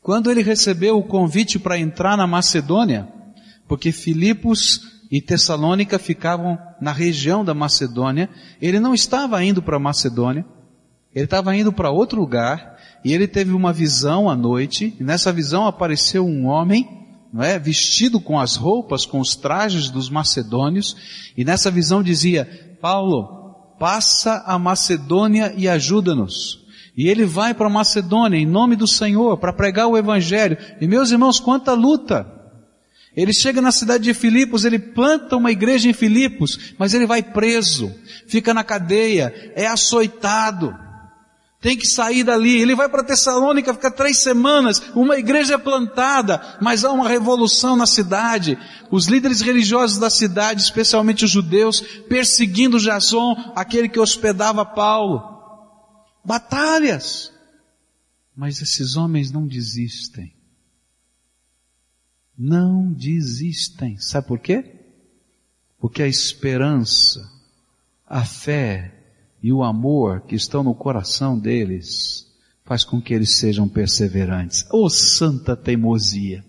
Quando 0.03 0.29
ele 0.29 0.42
recebeu 0.42 0.99
o 0.99 1.05
convite 1.05 1.61
para 1.61 1.79
entrar 1.79 2.16
na 2.16 2.27
Macedônia, 2.27 3.09
porque 3.68 3.92
Filipos 3.92 4.81
e 5.11 5.21
Tessalônica 5.21 5.97
ficavam 5.99 6.59
na 6.81 6.92
região 6.92 7.44
da 7.44 7.55
Macedônia, 7.55 8.29
ele 8.61 8.81
não 8.81 8.94
estava 8.94 9.42
indo 9.44 9.62
para 9.62 9.77
a 9.77 9.81
Macedônia, 9.81 10.44
ele 11.18 11.24
estava 11.24 11.54
indo 11.57 11.72
para 11.72 11.90
outro 11.90 12.20
lugar 12.20 12.76
e 13.04 13.12
ele 13.12 13.26
teve 13.26 13.52
uma 13.52 13.72
visão 13.72 14.31
à 14.31 14.37
noite, 14.37 14.94
e 15.00 15.02
nessa 15.02 15.33
visão 15.33 15.66
apareceu 15.66 16.24
um 16.24 16.46
homem, 16.46 16.88
não 17.33 17.42
é, 17.42 17.59
vestido 17.59 18.20
com 18.20 18.38
as 18.38 18.54
roupas, 18.54 19.04
com 19.04 19.18
os 19.18 19.35
trajes 19.35 19.90
dos 19.90 20.09
macedônios, 20.09 20.96
e 21.37 21.44
nessa 21.44 21.72
visão 21.72 22.04
dizia: 22.04 22.76
Paulo, 22.81 23.74
passa 23.81 24.44
a 24.46 24.57
Macedônia 24.61 25.52
e 25.57 25.68
ajuda-nos. 25.68 26.64
E 26.96 27.09
ele 27.09 27.24
vai 27.24 27.52
para 27.52 27.68
Macedônia 27.68 28.38
em 28.38 28.46
nome 28.46 28.76
do 28.76 28.87
Senhor 28.87 29.38
para 29.38 29.52
pregar 29.52 29.88
o 29.88 29.96
evangelho. 29.96 30.57
E 30.81 30.87
meus 30.87 31.11
irmãos, 31.11 31.40
quanta 31.40 31.72
luta! 31.72 32.26
Ele 33.16 33.33
chega 33.33 33.61
na 33.61 33.72
cidade 33.72 34.04
de 34.04 34.14
Filipos, 34.14 34.64
ele 34.64 34.78
planta 34.78 35.37
uma 35.37 35.50
igreja 35.50 35.88
em 35.88 35.92
Filipos, 35.92 36.74
mas 36.78 36.94
ele 36.94 37.07
vai 37.07 37.22
preso, 37.22 37.92
fica 38.28 38.54
na 38.54 38.62
cadeia, 38.62 39.52
é 39.57 39.66
açoitado 39.66 40.72
tem 41.61 41.77
que 41.77 41.87
sair 41.87 42.23
dali. 42.25 42.61
Ele 42.61 42.75
vai 42.75 42.88
para 42.88 43.05
Tessalônica, 43.05 43.75
fica 43.75 43.90
três 43.90 44.18
semanas, 44.18 44.81
uma 44.94 45.18
igreja 45.18 45.55
é 45.55 45.59
plantada, 45.59 46.59
mas 46.61 46.85
há 46.85 46.92
uma 46.92 47.09
revolução 47.09 47.77
na 47.77 47.87
cidade. 47.87 48.59
Os 48.90 49.07
líderes 49.07 49.40
religiosos 49.40 49.99
da 49.99 50.11
cidade, 50.11 50.62
especialmente 50.62 51.25
os 51.25 51.31
judeus, 51.31 51.81
perseguindo 52.09 52.79
Jason, 52.79 53.53
aquele 53.57 53.88
que 53.88 54.01
hospedava 54.01 54.64
Paulo. 54.64 55.37
Batalhas. 56.25 57.33
Mas 58.37 58.62
esses 58.62 58.97
homens 58.97 59.33
não 59.33 59.47
desistem. 59.47 60.33
Não 62.38 62.92
desistem. 62.92 63.99
Sabe 63.99 64.29
por 64.29 64.38
quê? 64.38 64.77
Porque 65.81 66.03
a 66.03 66.07
esperança, 66.07 67.29
a 68.07 68.25
fé, 68.25 68.98
e 69.42 69.53
o 69.53 69.62
amor 69.62 70.22
que 70.22 70.35
estão 70.35 70.62
no 70.62 70.74
coração 70.74 71.38
deles 71.38 72.27
faz 72.64 72.85
com 72.85 73.01
que 73.01 73.14
eles 73.14 73.37
sejam 73.38 73.68
perseverantes. 73.68 74.66
Oh 74.72 74.90
santa 74.90 75.57
teimosia! 75.57 76.44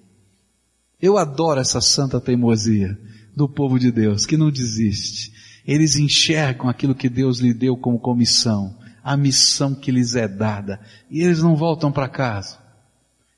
Eu 1.01 1.17
adoro 1.17 1.61
essa 1.61 1.79
santa 1.79 2.19
teimosia 2.19 2.99
do 3.35 3.47
povo 3.47 3.79
de 3.79 3.89
Deus, 3.91 4.25
que 4.25 4.35
não 4.35 4.51
desiste. 4.51 5.31
Eles 5.65 5.95
enxergam 5.95 6.67
aquilo 6.67 6.93
que 6.93 7.07
Deus 7.07 7.39
lhe 7.39 7.53
deu 7.53 7.77
como 7.77 7.99
comissão, 7.99 8.77
a 9.01 9.15
missão 9.15 9.73
que 9.73 9.91
lhes 9.91 10.15
é 10.15 10.27
dada, 10.27 10.81
e 11.09 11.21
eles 11.21 11.41
não 11.41 11.55
voltam 11.55 11.91
para 11.91 12.09
casa. 12.09 12.57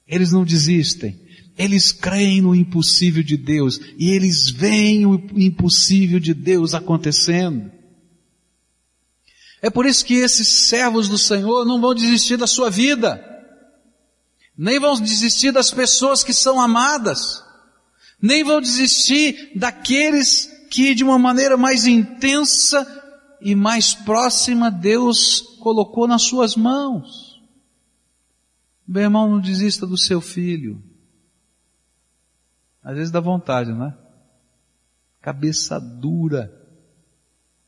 Eles 0.07 0.31
não 0.31 0.43
desistem. 0.43 1.19
Eles 1.57 1.91
creem 1.91 2.41
no 2.41 2.55
impossível 2.55 3.21
de 3.21 3.37
Deus 3.37 3.79
e 3.97 4.09
eles 4.09 4.49
veem 4.49 5.05
o 5.05 5.21
impossível 5.35 6.19
de 6.19 6.33
Deus 6.33 6.73
acontecendo. 6.73 7.71
É 9.61 9.69
por 9.69 9.85
isso 9.85 10.03
que 10.03 10.15
esses 10.15 10.67
servos 10.67 11.07
do 11.07 11.17
Senhor 11.17 11.65
não 11.65 11.79
vão 11.79 11.93
desistir 11.93 12.35
da 12.35 12.47
sua 12.47 12.69
vida, 12.69 13.23
nem 14.57 14.79
vão 14.79 14.99
desistir 14.99 15.51
das 15.51 15.71
pessoas 15.71 16.23
que 16.23 16.33
são 16.33 16.59
amadas, 16.59 17.43
nem 18.19 18.43
vão 18.43 18.59
desistir 18.59 19.51
daqueles 19.55 20.49
que 20.71 20.95
de 20.95 21.03
uma 21.03 21.19
maneira 21.19 21.57
mais 21.57 21.85
intensa 21.85 22.87
e 23.39 23.53
mais 23.53 23.93
próxima 23.93 24.71
Deus 24.71 25.41
colocou 25.59 26.07
nas 26.07 26.23
suas 26.23 26.55
mãos. 26.55 27.39
Meu 28.87 29.03
irmão, 29.03 29.29
não 29.29 29.39
desista 29.39 29.85
do 29.85 29.97
seu 29.97 30.19
filho. 30.19 30.83
Às 32.83 32.95
vezes 32.95 33.11
dá 33.11 33.19
vontade, 33.19 33.71
não 33.71 33.85
é? 33.85 33.97
Cabeça 35.21 35.79
dura. 35.79 36.51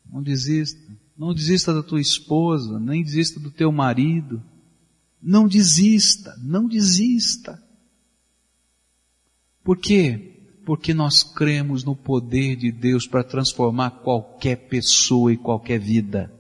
Não 0.06 0.22
desista. 0.22 1.03
Não 1.18 1.34
desista 1.34 1.74
da 1.74 1.84
tua 1.84 2.02
esposa, 2.02 2.80
nem 2.80 3.04
desista 3.04 3.40
do 3.40 3.52
teu 3.52 3.72
marido. 3.72 4.42
Não 5.22 5.48
desista, 5.48 6.36
não 6.42 6.68
desista. 6.68 7.62
Por 9.64 9.78
quê? 9.78 10.32
Porque 10.66 10.94
nós 10.94 11.24
cremos 11.24 11.84
no 11.84 11.96
poder 11.96 12.56
de 12.56 12.72
Deus 12.72 13.08
para 13.08 13.24
transformar 13.24 13.92
qualquer 13.92 14.56
pessoa 14.68 15.32
e 15.32 15.38
qualquer 15.38 15.80
vida. 15.80 16.34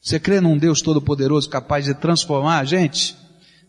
Você 0.00 0.20
crê 0.20 0.40
num 0.40 0.58
Deus 0.58 0.82
todo-poderoso 0.82 1.48
capaz 1.48 1.84
de 1.84 1.94
transformar 1.94 2.58
a 2.58 2.64
gente? 2.64 3.16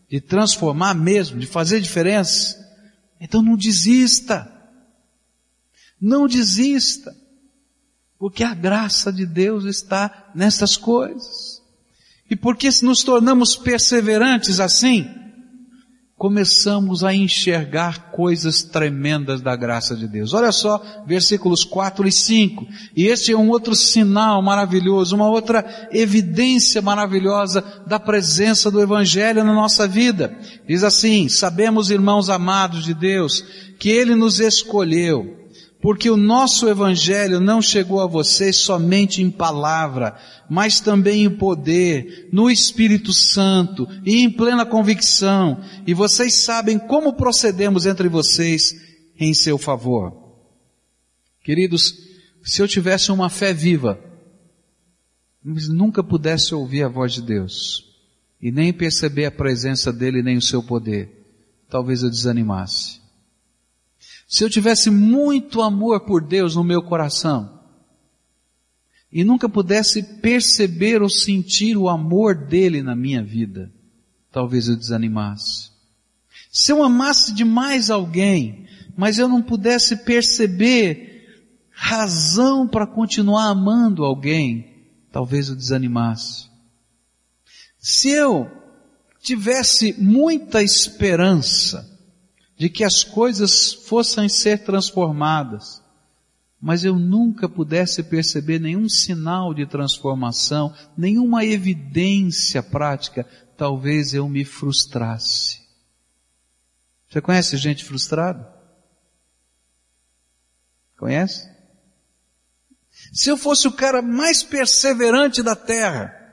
De 0.08 0.20
transformar 0.20 0.94
mesmo, 0.94 1.38
de 1.38 1.46
fazer 1.46 1.80
diferença? 1.80 2.60
Então 3.20 3.40
não 3.40 3.56
desista. 3.56 4.50
Não 6.00 6.26
desista. 6.26 7.16
Porque 8.24 8.42
a 8.42 8.54
graça 8.54 9.12
de 9.12 9.26
Deus 9.26 9.66
está 9.66 10.30
nessas 10.34 10.78
coisas. 10.78 11.60
E 12.30 12.34
porque 12.34 12.72
se 12.72 12.82
nos 12.82 13.04
tornamos 13.04 13.54
perseverantes 13.54 14.60
assim, 14.60 15.06
começamos 16.16 17.04
a 17.04 17.12
enxergar 17.12 18.12
coisas 18.12 18.62
tremendas 18.62 19.42
da 19.42 19.54
graça 19.54 19.94
de 19.94 20.08
Deus. 20.08 20.32
Olha 20.32 20.52
só, 20.52 20.82
versículos 21.06 21.64
4 21.64 22.08
e 22.08 22.12
5. 22.12 22.66
E 22.96 23.08
este 23.08 23.32
é 23.32 23.36
um 23.36 23.50
outro 23.50 23.74
sinal 23.74 24.40
maravilhoso, 24.40 25.14
uma 25.14 25.28
outra 25.28 25.86
evidência 25.92 26.80
maravilhosa 26.80 27.62
da 27.86 28.00
presença 28.00 28.70
do 28.70 28.80
Evangelho 28.80 29.44
na 29.44 29.52
nossa 29.52 29.86
vida. 29.86 30.34
Diz 30.66 30.82
assim, 30.82 31.28
sabemos, 31.28 31.90
irmãos 31.90 32.30
amados 32.30 32.84
de 32.84 32.94
Deus, 32.94 33.44
que 33.78 33.90
Ele 33.90 34.14
nos 34.14 34.40
escolheu 34.40 35.43
porque 35.84 36.08
o 36.08 36.16
nosso 36.16 36.66
evangelho 36.66 37.40
não 37.40 37.60
chegou 37.60 38.00
a 38.00 38.06
vocês 38.06 38.56
somente 38.56 39.20
em 39.20 39.30
palavra, 39.30 40.18
mas 40.48 40.80
também 40.80 41.24
em 41.24 41.30
poder, 41.30 42.30
no 42.32 42.50
Espírito 42.50 43.12
Santo 43.12 43.86
e 44.02 44.22
em 44.22 44.30
plena 44.30 44.64
convicção, 44.64 45.62
e 45.86 45.92
vocês 45.92 46.32
sabem 46.32 46.78
como 46.78 47.12
procedemos 47.12 47.84
entre 47.84 48.08
vocês 48.08 48.74
em 49.20 49.34
seu 49.34 49.58
favor. 49.58 50.14
Queridos, 51.42 51.94
se 52.42 52.62
eu 52.62 52.66
tivesse 52.66 53.12
uma 53.12 53.28
fé 53.28 53.52
viva, 53.52 54.00
mas 55.44 55.68
nunca 55.68 56.02
pudesse 56.02 56.54
ouvir 56.54 56.84
a 56.84 56.88
voz 56.88 57.12
de 57.12 57.20
Deus, 57.20 57.84
e 58.40 58.50
nem 58.50 58.72
perceber 58.72 59.26
a 59.26 59.30
presença 59.30 59.92
dele 59.92 60.22
nem 60.22 60.38
o 60.38 60.42
seu 60.42 60.62
poder, 60.62 61.10
talvez 61.68 62.02
eu 62.02 62.08
desanimasse. 62.08 63.03
Se 64.26 64.42
eu 64.44 64.50
tivesse 64.50 64.90
muito 64.90 65.60
amor 65.60 66.00
por 66.00 66.22
Deus 66.22 66.56
no 66.56 66.64
meu 66.64 66.82
coração 66.82 67.60
e 69.12 69.22
nunca 69.22 69.48
pudesse 69.48 70.02
perceber 70.20 71.02
ou 71.02 71.08
sentir 71.08 71.76
o 71.76 71.88
amor 71.88 72.34
dele 72.34 72.82
na 72.82 72.96
minha 72.96 73.22
vida, 73.22 73.72
talvez 74.30 74.68
eu 74.68 74.76
desanimasse. 74.76 75.70
Se 76.50 76.72
eu 76.72 76.82
amasse 76.82 77.32
demais 77.32 77.90
alguém, 77.90 78.66
mas 78.96 79.18
eu 79.18 79.28
não 79.28 79.42
pudesse 79.42 80.04
perceber 80.04 81.26
razão 81.70 82.66
para 82.66 82.86
continuar 82.86 83.48
amando 83.48 84.04
alguém, 84.04 84.86
talvez 85.10 85.48
eu 85.48 85.56
desanimasse. 85.56 86.48
Se 87.78 88.08
eu 88.10 88.50
tivesse 89.20 89.94
muita 89.98 90.62
esperança, 90.62 91.93
de 92.64 92.70
que 92.70 92.82
as 92.82 93.04
coisas 93.04 93.74
fossem 93.74 94.26
ser 94.26 94.64
transformadas, 94.64 95.82
mas 96.58 96.82
eu 96.82 96.98
nunca 96.98 97.46
pudesse 97.46 98.02
perceber 98.02 98.58
nenhum 98.58 98.88
sinal 98.88 99.52
de 99.52 99.66
transformação, 99.66 100.74
nenhuma 100.96 101.44
evidência 101.44 102.62
prática, 102.62 103.28
talvez 103.54 104.14
eu 104.14 104.26
me 104.30 104.46
frustrasse. 104.46 105.60
Você 107.06 107.20
conhece 107.20 107.58
gente 107.58 107.84
frustrada? 107.84 108.50
Conhece? 110.96 111.46
Se 113.12 113.28
eu 113.28 113.36
fosse 113.36 113.68
o 113.68 113.72
cara 113.72 114.00
mais 114.00 114.42
perseverante 114.42 115.42
da 115.42 115.54
terra, 115.54 116.23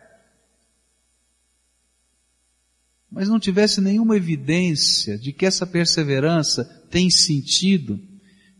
mas 3.12 3.28
não 3.28 3.39
tivesse 3.39 3.82
nenhuma 3.82 4.15
evidência 4.15 5.17
de 5.17 5.34
que 5.34 5.45
essa 5.45 5.67
perseverança 5.67 6.63
tem 6.89 7.10
sentido, 7.10 8.00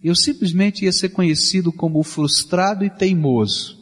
eu 0.04 0.16
simplesmente 0.16 0.84
ia 0.84 0.92
ser 0.92 1.10
conhecido 1.10 1.72
como 1.72 2.04
frustrado 2.04 2.84
e 2.84 2.90
teimoso 2.90 3.80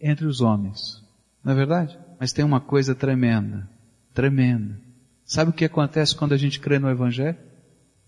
entre 0.00 0.26
os 0.26 0.40
homens. 0.40 1.02
Não 1.44 1.52
é 1.52 1.54
verdade? 1.54 1.96
Mas 2.18 2.32
tem 2.32 2.44
uma 2.44 2.60
coisa 2.60 2.94
tremenda, 2.94 3.70
tremenda. 4.12 4.80
Sabe 5.24 5.50
o 5.50 5.54
que 5.54 5.64
acontece 5.64 6.16
quando 6.16 6.32
a 6.32 6.36
gente 6.36 6.58
crê 6.58 6.78
no 6.78 6.90
Evangelho? 6.90 7.38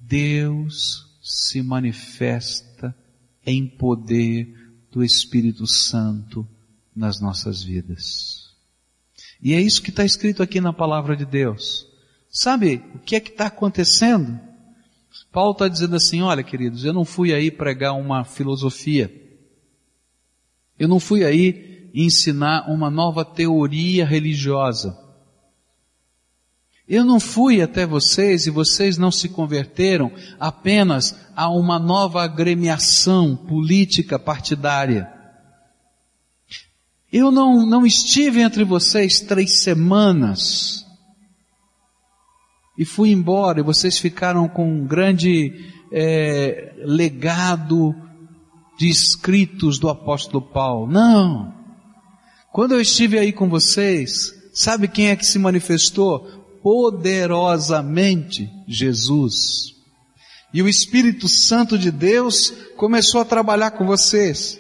Deus 0.01 1.07
se 1.23 1.63
manifesta 1.63 2.95
em 3.47 3.67
poder 3.67 4.53
do 4.91 5.05
Espírito 5.05 5.67
Santo 5.67 6.49
nas 6.97 7.21
nossas 7.21 7.63
vidas. 7.63 8.51
E 9.41 9.55
é 9.55 9.61
isso 9.61 9.83
que 9.83 9.91
está 9.91 10.05
escrito 10.05 10.43
aqui 10.43 10.61
na 10.61 10.73
palavra 10.73 11.17
de 11.17 11.25
Deus. 11.25 11.90
Sabe 12.31 12.81
o 12.95 12.99
que 13.01 13.17
é 13.17 13.21
que 13.21 13.31
está 13.31 13.47
acontecendo? 13.47 14.39
Paulo 15.33 15.53
está 15.53 15.67
dizendo 15.67 15.97
assim, 15.97 16.23
olha 16.23 16.43
queridos, 16.43 16.85
eu 16.85 16.93
não 16.93 17.05
fui 17.05 17.35
aí 17.35 17.51
pregar 17.51 17.95
uma 17.95 18.25
filosofia. 18.25 19.13
Eu 20.79 20.89
não 20.89 21.01
fui 21.01 21.25
aí 21.25 21.91
ensinar 21.93 22.71
uma 22.71 22.89
nova 22.89 23.25
teoria 23.25 24.07
religiosa. 24.07 24.97
Eu 26.89 27.05
não 27.05 27.21
fui 27.21 27.63
até 27.63 27.87
vocês 27.87 28.47
e 28.47 28.51
vocês 28.51 28.97
não 28.97 29.11
se 29.11 29.29
converteram 29.29 30.13
apenas 30.39 31.17
a 31.37 31.49
uma 31.49 31.79
nova 31.79 32.23
agremiação 32.23 33.37
política 33.37 34.19
partidária. 34.19 35.13
Eu 37.13 37.31
não, 37.31 37.67
não 37.67 37.85
estive 37.85 38.41
entre 38.41 38.65
vocês 38.65 39.21
três 39.21 39.63
semanas 39.63 40.80
e 42.81 42.85
fui 42.87 43.11
embora 43.11 43.61
e 43.61 43.63
vocês 43.63 43.99
ficaram 43.99 44.49
com 44.49 44.67
um 44.67 44.87
grande 44.87 45.67
é, 45.93 46.73
legado 46.79 47.95
de 48.79 48.89
escritos 48.89 49.79
do 49.79 49.91
apóstolo 49.91 50.41
Paulo. 50.41 50.91
Não. 50.91 51.53
Quando 52.51 52.73
eu 52.73 52.81
estive 52.81 53.19
aí 53.19 53.33
com 53.33 53.51
vocês, 53.51 54.33
sabe 54.55 54.89
quem 54.89 55.09
é 55.09 55.17
que 55.17 55.27
se 55.27 55.39
manifestou? 55.39 56.21
Poderosamente 56.63 58.51
Jesus. 58.67 59.75
E 60.55 60.63
o 60.63 60.69
Espírito 60.69 61.29
Santo 61.29 61.77
de 61.77 61.91
Deus 61.91 62.51
começou 62.79 63.21
a 63.21 63.27
trabalhar 63.27 63.73
com 63.73 63.85
vocês. 63.85 64.59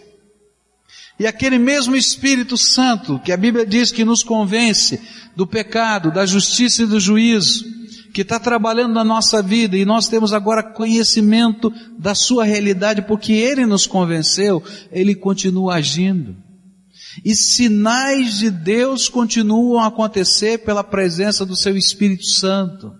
E 1.18 1.26
aquele 1.26 1.58
mesmo 1.58 1.96
Espírito 1.96 2.58
Santo, 2.58 3.18
que 3.20 3.32
a 3.32 3.36
Bíblia 3.38 3.64
diz 3.64 3.90
que 3.90 4.04
nos 4.04 4.22
convence 4.22 5.00
do 5.34 5.46
pecado, 5.46 6.12
da 6.12 6.26
justiça 6.26 6.82
e 6.82 6.86
do 6.86 7.00
juízo, 7.00 7.79
que 8.12 8.22
está 8.22 8.38
trabalhando 8.38 8.94
na 8.94 9.04
nossa 9.04 9.42
vida 9.42 9.76
e 9.76 9.84
nós 9.84 10.08
temos 10.08 10.32
agora 10.32 10.62
conhecimento 10.62 11.72
da 11.98 12.14
sua 12.14 12.44
realidade 12.44 13.02
porque 13.02 13.32
Ele 13.32 13.66
nos 13.66 13.86
convenceu, 13.86 14.62
Ele 14.90 15.14
continua 15.14 15.74
agindo. 15.74 16.36
E 17.24 17.34
sinais 17.34 18.38
de 18.38 18.50
Deus 18.50 19.08
continuam 19.08 19.80
a 19.80 19.88
acontecer 19.88 20.58
pela 20.58 20.84
presença 20.84 21.44
do 21.44 21.56
Seu 21.56 21.76
Espírito 21.76 22.24
Santo. 22.24 22.92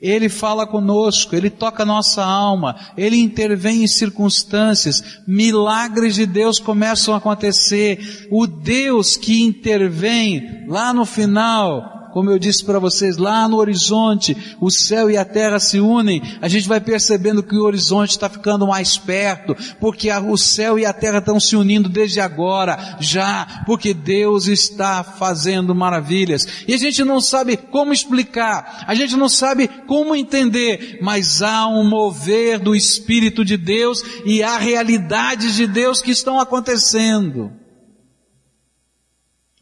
Ele 0.00 0.28
fala 0.28 0.66
conosco, 0.66 1.34
Ele 1.34 1.48
toca 1.48 1.84
nossa 1.84 2.22
alma, 2.22 2.76
Ele 2.98 3.16
intervém 3.16 3.82
em 3.82 3.88
circunstâncias, 3.88 5.02
milagres 5.26 6.14
de 6.14 6.26
Deus 6.26 6.58
começam 6.58 7.14
a 7.14 7.16
acontecer. 7.16 8.28
O 8.30 8.46
Deus 8.46 9.16
que 9.16 9.42
intervém 9.42 10.66
lá 10.68 10.92
no 10.92 11.06
final, 11.06 11.95
como 12.16 12.30
eu 12.30 12.38
disse 12.38 12.64
para 12.64 12.78
vocês, 12.78 13.18
lá 13.18 13.46
no 13.46 13.58
horizonte, 13.58 14.34
o 14.58 14.70
céu 14.70 15.10
e 15.10 15.18
a 15.18 15.24
terra 15.26 15.60
se 15.60 15.78
unem, 15.78 16.22
a 16.40 16.48
gente 16.48 16.66
vai 16.66 16.80
percebendo 16.80 17.42
que 17.42 17.54
o 17.54 17.62
horizonte 17.62 18.12
está 18.12 18.26
ficando 18.26 18.66
mais 18.66 18.96
perto, 18.96 19.54
porque 19.78 20.10
o 20.10 20.34
céu 20.38 20.78
e 20.78 20.86
a 20.86 20.94
terra 20.94 21.18
estão 21.18 21.38
se 21.38 21.54
unindo 21.56 21.90
desde 21.90 22.18
agora, 22.18 22.96
já, 23.00 23.64
porque 23.66 23.92
Deus 23.92 24.46
está 24.46 25.04
fazendo 25.04 25.74
maravilhas. 25.74 26.64
E 26.66 26.72
a 26.72 26.78
gente 26.78 27.04
não 27.04 27.20
sabe 27.20 27.54
como 27.54 27.92
explicar, 27.92 28.86
a 28.88 28.94
gente 28.94 29.14
não 29.14 29.28
sabe 29.28 29.68
como 29.86 30.16
entender, 30.16 30.98
mas 31.02 31.42
há 31.42 31.68
um 31.68 31.86
mover 31.86 32.58
do 32.58 32.74
Espírito 32.74 33.44
de 33.44 33.58
Deus 33.58 34.02
e 34.24 34.42
há 34.42 34.56
realidades 34.56 35.54
de 35.54 35.66
Deus 35.66 36.00
que 36.00 36.12
estão 36.12 36.40
acontecendo. 36.40 37.52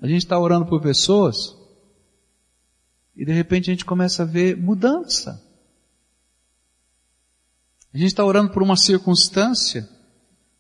A 0.01 0.07
gente 0.07 0.19
está 0.19 0.39
orando 0.39 0.67
por 0.67 0.81
pessoas 0.81 1.64
e 3.17 3.25
de 3.25 3.33
repente 3.33 3.71
a 3.71 3.73
gente 3.73 3.85
começa 3.85 4.23
a 4.23 4.27
ver 4.27 4.57
mudança. 4.57 5.43
A 7.93 7.99
gente 7.99 8.09
está 8.09 8.25
orando 8.25 8.51
por 8.51 8.63
uma 8.63 8.77
circunstância 8.77 9.89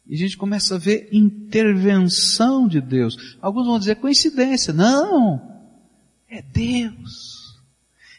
e 0.07 0.15
a 0.15 0.19
gente 0.19 0.37
começa 0.37 0.77
a 0.77 0.79
ver 0.79 1.09
intervenção 1.13 2.69
de 2.69 2.81
Deus. 2.81 3.37
Alguns 3.41 3.67
vão 3.67 3.79
dizer 3.79 3.97
coincidência. 3.97 4.73
Não! 4.73 5.43
É 6.29 6.43
Deus. 6.43 7.45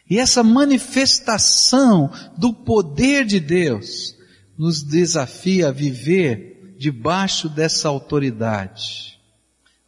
E 0.09 0.19
essa 0.19 0.43
manifestação 0.43 2.11
do 2.37 2.53
poder 2.53 3.25
de 3.25 3.39
Deus 3.39 4.15
nos 4.57 4.83
desafia 4.83 5.69
a 5.69 5.71
viver 5.71 6.75
debaixo 6.77 7.49
dessa 7.49 7.87
autoridade. 7.87 9.19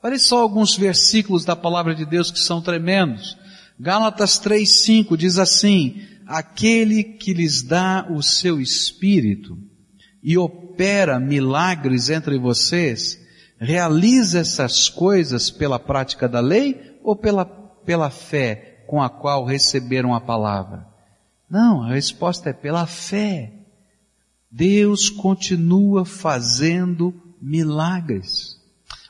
Olha 0.01 0.17
só 0.17 0.41
alguns 0.41 0.75
versículos 0.75 1.43
da 1.43 1.55
palavra 1.55 1.93
de 1.93 2.05
Deus 2.05 2.31
que 2.31 2.39
são 2.39 2.61
tremendos. 2.61 3.37
Gálatas 3.79 4.39
3:5 4.39 5.15
diz 5.15 5.37
assim: 5.37 6.01
Aquele 6.25 7.03
que 7.03 7.33
lhes 7.33 7.61
dá 7.61 8.07
o 8.09 8.21
seu 8.21 8.59
espírito 8.59 9.57
e 10.21 10.37
opera 10.37 11.19
milagres 11.19 12.09
entre 12.09 12.37
vocês, 12.37 13.19
realiza 13.59 14.39
essas 14.39 14.89
coisas 14.89 15.49
pela 15.49 15.79
prática 15.79 16.27
da 16.27 16.39
lei 16.39 16.97
ou 17.03 17.15
pela, 17.15 17.45
pela 17.45 18.09
fé 18.09 18.83
com 18.87 19.01
a 19.01 19.09
qual 19.09 19.45
receberam 19.45 20.13
a 20.13 20.21
palavra? 20.21 20.87
Não, 21.49 21.83
a 21.83 21.93
resposta 21.93 22.49
é 22.49 22.53
pela 22.53 22.85
fé. 22.85 23.53
Deus 24.51 25.09
continua 25.09 26.03
fazendo 26.03 27.13
milagres. 27.41 28.57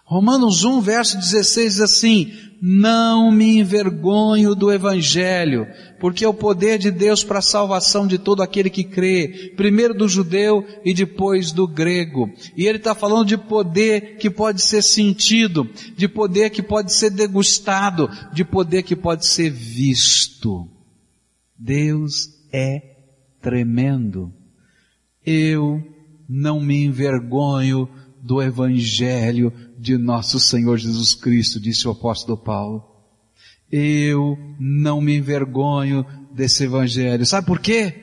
Romanos 0.03 0.63
1, 0.63 0.81
verso 0.81 1.17
16 1.17 1.73
diz 1.73 1.81
assim, 1.81 2.33
não 2.61 3.31
me 3.31 3.57
envergonho 3.57 4.55
do 4.55 4.71
Evangelho, 4.71 5.67
porque 5.99 6.25
é 6.25 6.27
o 6.27 6.33
poder 6.33 6.77
de 6.79 6.89
Deus 6.89 7.23
para 7.23 7.39
a 7.39 7.41
salvação 7.41 8.07
de 8.07 8.17
todo 8.17 8.41
aquele 8.41 8.69
que 8.69 8.83
crê, 8.83 9.53
primeiro 9.55 9.93
do 9.93 10.07
judeu 10.07 10.65
e 10.83 10.93
depois 10.93 11.51
do 11.51 11.67
grego. 11.67 12.31
E 12.55 12.65
ele 12.65 12.77
está 12.77 12.95
falando 12.95 13.27
de 13.27 13.37
poder 13.37 14.17
que 14.17 14.29
pode 14.29 14.61
ser 14.61 14.81
sentido, 14.81 15.69
de 15.95 16.07
poder 16.07 16.49
que 16.49 16.63
pode 16.63 16.93
ser 16.93 17.11
degustado, 17.11 18.09
de 18.33 18.43
poder 18.43 18.83
que 18.83 18.95
pode 18.95 19.25
ser 19.27 19.51
visto. 19.51 20.67
Deus 21.57 22.29
é 22.51 22.81
tremendo. 23.41 24.31
Eu 25.25 25.81
não 26.27 26.59
me 26.59 26.83
envergonho 26.83 27.89
do 28.21 28.41
Evangelho 28.41 29.53
de 29.77 29.97
nosso 29.97 30.39
Senhor 30.39 30.77
Jesus 30.77 31.13
Cristo, 31.13 31.59
disse 31.59 31.87
o 31.87 31.91
apóstolo 31.91 32.37
Paulo. 32.37 32.83
Eu 33.71 34.37
não 34.59 35.01
me 35.01 35.17
envergonho 35.17 36.05
desse 36.33 36.63
Evangelho. 36.63 37.25
Sabe 37.25 37.45
por 37.45 37.59
quê? 37.59 37.93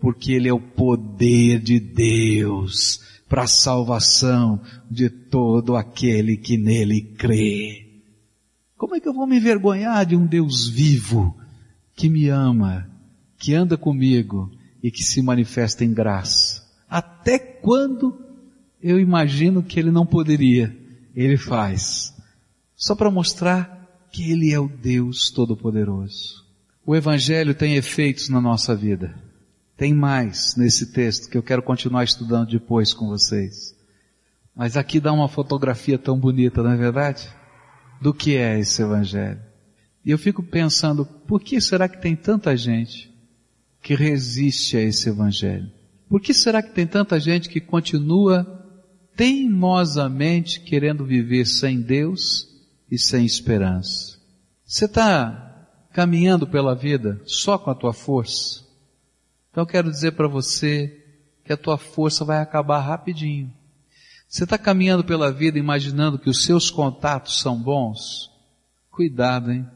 Porque 0.00 0.32
ele 0.32 0.48
é 0.48 0.52
o 0.52 0.60
poder 0.60 1.60
de 1.60 1.80
Deus 1.80 3.00
para 3.28 3.42
a 3.42 3.48
salvação 3.48 4.60
de 4.90 5.10
todo 5.10 5.76
aquele 5.76 6.36
que 6.36 6.56
nele 6.56 7.00
crê. 7.00 7.86
Como 8.76 8.94
é 8.94 9.00
que 9.00 9.08
eu 9.08 9.12
vou 9.12 9.26
me 9.26 9.36
envergonhar 9.36 10.06
de 10.06 10.14
um 10.14 10.24
Deus 10.24 10.68
vivo 10.68 11.36
que 11.96 12.08
me 12.08 12.28
ama, 12.28 12.88
que 13.36 13.52
anda 13.54 13.76
comigo 13.76 14.50
e 14.82 14.90
que 14.90 15.02
se 15.02 15.20
manifesta 15.20 15.84
em 15.84 15.92
graça? 15.92 16.64
Até 16.88 17.38
quando 17.38 18.16
eu 18.80 19.00
imagino 19.00 19.62
que 19.62 19.80
ele 19.80 19.90
não 19.90 20.06
poderia, 20.06 20.74
ele 21.24 21.36
faz. 21.36 22.14
Só 22.76 22.94
para 22.94 23.10
mostrar 23.10 24.06
que 24.12 24.30
ele 24.30 24.52
é 24.52 24.58
o 24.60 24.68
Deus 24.68 25.30
Todo-Poderoso. 25.30 26.46
O 26.86 26.94
Evangelho 26.94 27.54
tem 27.54 27.74
efeitos 27.74 28.28
na 28.28 28.40
nossa 28.40 28.74
vida. 28.74 29.14
Tem 29.76 29.92
mais 29.92 30.54
nesse 30.56 30.92
texto 30.92 31.28
que 31.28 31.36
eu 31.36 31.42
quero 31.42 31.62
continuar 31.62 32.04
estudando 32.04 32.50
depois 32.50 32.94
com 32.94 33.08
vocês. 33.08 33.76
Mas 34.54 34.76
aqui 34.76 35.00
dá 35.00 35.12
uma 35.12 35.28
fotografia 35.28 35.98
tão 35.98 36.18
bonita, 36.18 36.62
não 36.62 36.70
é 36.70 36.76
verdade? 36.76 37.28
Do 38.00 38.14
que 38.14 38.36
é 38.36 38.58
esse 38.58 38.80
Evangelho. 38.80 39.40
E 40.04 40.10
eu 40.10 40.18
fico 40.18 40.42
pensando, 40.42 41.04
por 41.04 41.42
que 41.42 41.60
será 41.60 41.88
que 41.88 42.00
tem 42.00 42.14
tanta 42.14 42.56
gente 42.56 43.12
que 43.82 43.94
resiste 43.94 44.76
a 44.76 44.82
esse 44.82 45.08
Evangelho? 45.08 45.70
Por 46.08 46.20
que 46.20 46.32
será 46.32 46.62
que 46.62 46.72
tem 46.72 46.86
tanta 46.86 47.18
gente 47.20 47.48
que 47.48 47.60
continua 47.60 48.57
teimosamente 49.18 50.60
querendo 50.60 51.04
viver 51.04 51.44
sem 51.44 51.80
Deus 51.80 52.48
e 52.88 52.96
sem 52.96 53.26
esperança. 53.26 54.16
Você 54.64 54.84
está 54.84 55.66
caminhando 55.92 56.46
pela 56.46 56.72
vida 56.72 57.20
só 57.26 57.58
com 57.58 57.68
a 57.68 57.74
tua 57.74 57.92
força? 57.92 58.64
Então 59.50 59.66
quero 59.66 59.90
dizer 59.90 60.12
para 60.12 60.28
você 60.28 61.04
que 61.44 61.52
a 61.52 61.56
tua 61.56 61.76
força 61.76 62.24
vai 62.24 62.38
acabar 62.38 62.78
rapidinho. 62.78 63.52
Você 64.28 64.44
está 64.44 64.56
caminhando 64.56 65.02
pela 65.02 65.32
vida 65.32 65.58
imaginando 65.58 66.20
que 66.20 66.30
os 66.30 66.44
seus 66.44 66.70
contatos 66.70 67.40
são 67.40 67.60
bons? 67.60 68.30
Cuidado, 68.88 69.50
hein? 69.50 69.66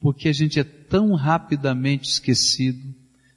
Porque 0.00 0.28
a 0.28 0.32
gente 0.32 0.60
é 0.60 0.64
tão 0.64 1.14
rapidamente 1.14 2.08
esquecido. 2.08 2.94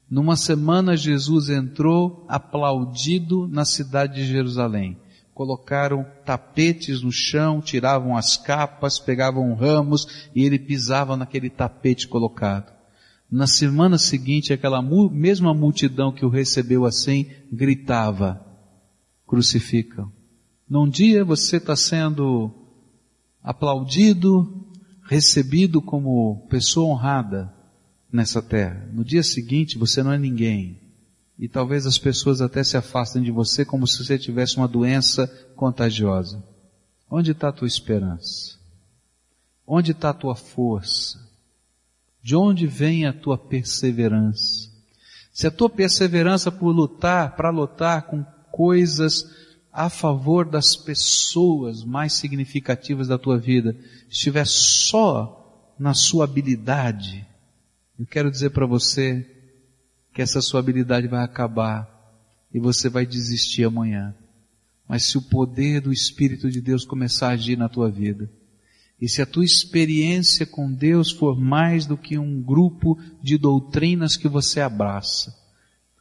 Numa 0.08 0.36
semana 0.36 0.96
Jesus 0.96 1.50
entrou 1.50 2.28
aplaudido 2.30 3.48
na 3.48 3.66
cidade 3.66 4.22
de 4.22 4.28
Jerusalém 4.28 5.04
colocaram 5.36 6.06
tapetes 6.26 7.02
no 7.02 7.12
chão, 7.12 7.60
tiravam 7.60 8.16
as 8.16 8.38
capas, 8.38 8.98
pegavam 8.98 9.54
ramos 9.54 10.30
e 10.34 10.46
ele 10.46 10.58
pisava 10.58 11.18
naquele 11.18 11.50
tapete 11.50 12.08
colocado. 12.08 12.74
Na 13.30 13.46
semana 13.46 13.98
seguinte, 13.98 14.54
aquela 14.54 14.82
mesma 14.82 15.54
multidão 15.54 16.14
que 16.14 16.26
o 16.26 16.30
recebeu 16.30 16.86
assim, 16.86 17.30
gritava, 17.52 18.44
crucificam. 19.28 20.10
Num 20.70 20.88
dia 20.88 21.26
você 21.26 21.58
está 21.58 21.76
sendo 21.76 22.50
aplaudido, 23.44 24.66
recebido 25.04 25.82
como 25.82 26.48
pessoa 26.50 26.88
honrada 26.88 27.54
nessa 28.10 28.42
terra. 28.42 28.90
No 28.94 29.04
dia 29.04 29.22
seguinte 29.22 29.78
você 29.78 30.02
não 30.02 30.14
é 30.14 30.18
ninguém. 30.18 30.85
E 31.38 31.50
talvez 31.50 31.86
as 31.86 31.98
pessoas 31.98 32.42
até 32.42 32.64
se 32.64 32.78
afastem 32.78 33.22
de 33.22 33.32
você 33.32 33.66
como 33.66 33.86
se 33.86 34.04
você 34.04 34.18
tivesse 34.18 34.58
uma 34.58 34.68
doença 34.68 35.28
contagiosa. 35.56 36.42
Onde 37.10 37.32
está 37.32 37.50
a 37.50 37.52
tua 37.52 37.68
esperança? 37.68 38.58
Onde 39.68 39.92
está 39.92 40.12
a 40.12 40.14
tua 40.14 40.36
força? 40.36 41.20
De 42.22 42.36
onde 42.36 42.66
vem 42.66 43.06
a 43.06 43.14
tua 43.14 43.38
perseverança? 43.38 44.70
Se 45.34 45.46
a 45.46 45.52
tua 45.52 45.70
perseverança 45.70 46.52
por 46.52 46.72
lutar, 46.72 47.36
para 47.36 47.50
lutar 47.50 48.04
com 48.04 48.24
coisas 48.52 49.26
a 49.72 49.90
favor 49.90 50.46
das 50.46 50.78
pessoas 50.78 51.84
mais 51.84 52.14
significativas 52.14 53.10
da 53.10 53.18
tua 53.18 53.38
vida, 53.38 53.76
estiver 54.10 54.48
só 54.48 55.74
na 55.78 55.94
sua 55.94 56.24
habilidade, 56.24 57.28
eu 58.00 58.06
quero 58.06 58.32
dizer 58.32 58.52
para 58.52 58.66
você 58.66 59.35
que 60.16 60.22
essa 60.22 60.40
sua 60.42 60.62
habilidade 60.62 61.10
vai 61.10 61.22
acabar 61.22 61.94
e 62.54 62.58
você 62.58 62.88
vai 62.88 63.06
desistir 63.06 63.66
amanhã. 63.66 64.16
Mas 64.88 65.04
se 65.04 65.18
o 65.18 65.22
poder 65.22 65.82
do 65.82 65.92
Espírito 65.92 66.50
de 66.50 66.62
Deus 66.62 66.86
começar 66.86 67.28
a 67.28 67.32
agir 67.32 67.58
na 67.58 67.68
tua 67.68 67.92
vida, 67.92 68.32
e 69.00 69.10
se 69.10 69.22
a 69.22 69.26
tua 69.26 69.44
experiência 69.44 70.46
com 70.46 70.72
Deus 70.72 71.12
for 71.12 71.38
mais 71.38 71.86
do 71.86 71.98
que 71.98 72.18
um 72.18 72.42
grupo 72.42 72.98
de 73.22 73.38
doutrinas 73.38 74.16
que 74.16 74.30
você 74.30 74.62
abraça, 74.62 75.36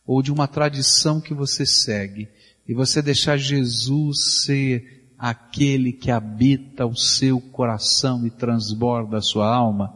ou 0.07 0.23
de 0.23 0.31
uma 0.31 0.47
tradição 0.47 1.21
que 1.21 1.35
você 1.35 1.67
segue, 1.67 2.29
e 2.69 2.73
você 2.73 3.03
deixar 3.03 3.37
Jesus 3.37 4.45
ser 4.45 5.11
aquele 5.19 5.93
que 5.93 6.13
habita 6.13 6.87
o 6.87 6.95
seu 6.95 7.41
coração 7.41 8.25
e 8.25 8.31
transborda 8.31 9.17
a 9.19 9.23
sua 9.23 9.53
alma, 9.53 9.93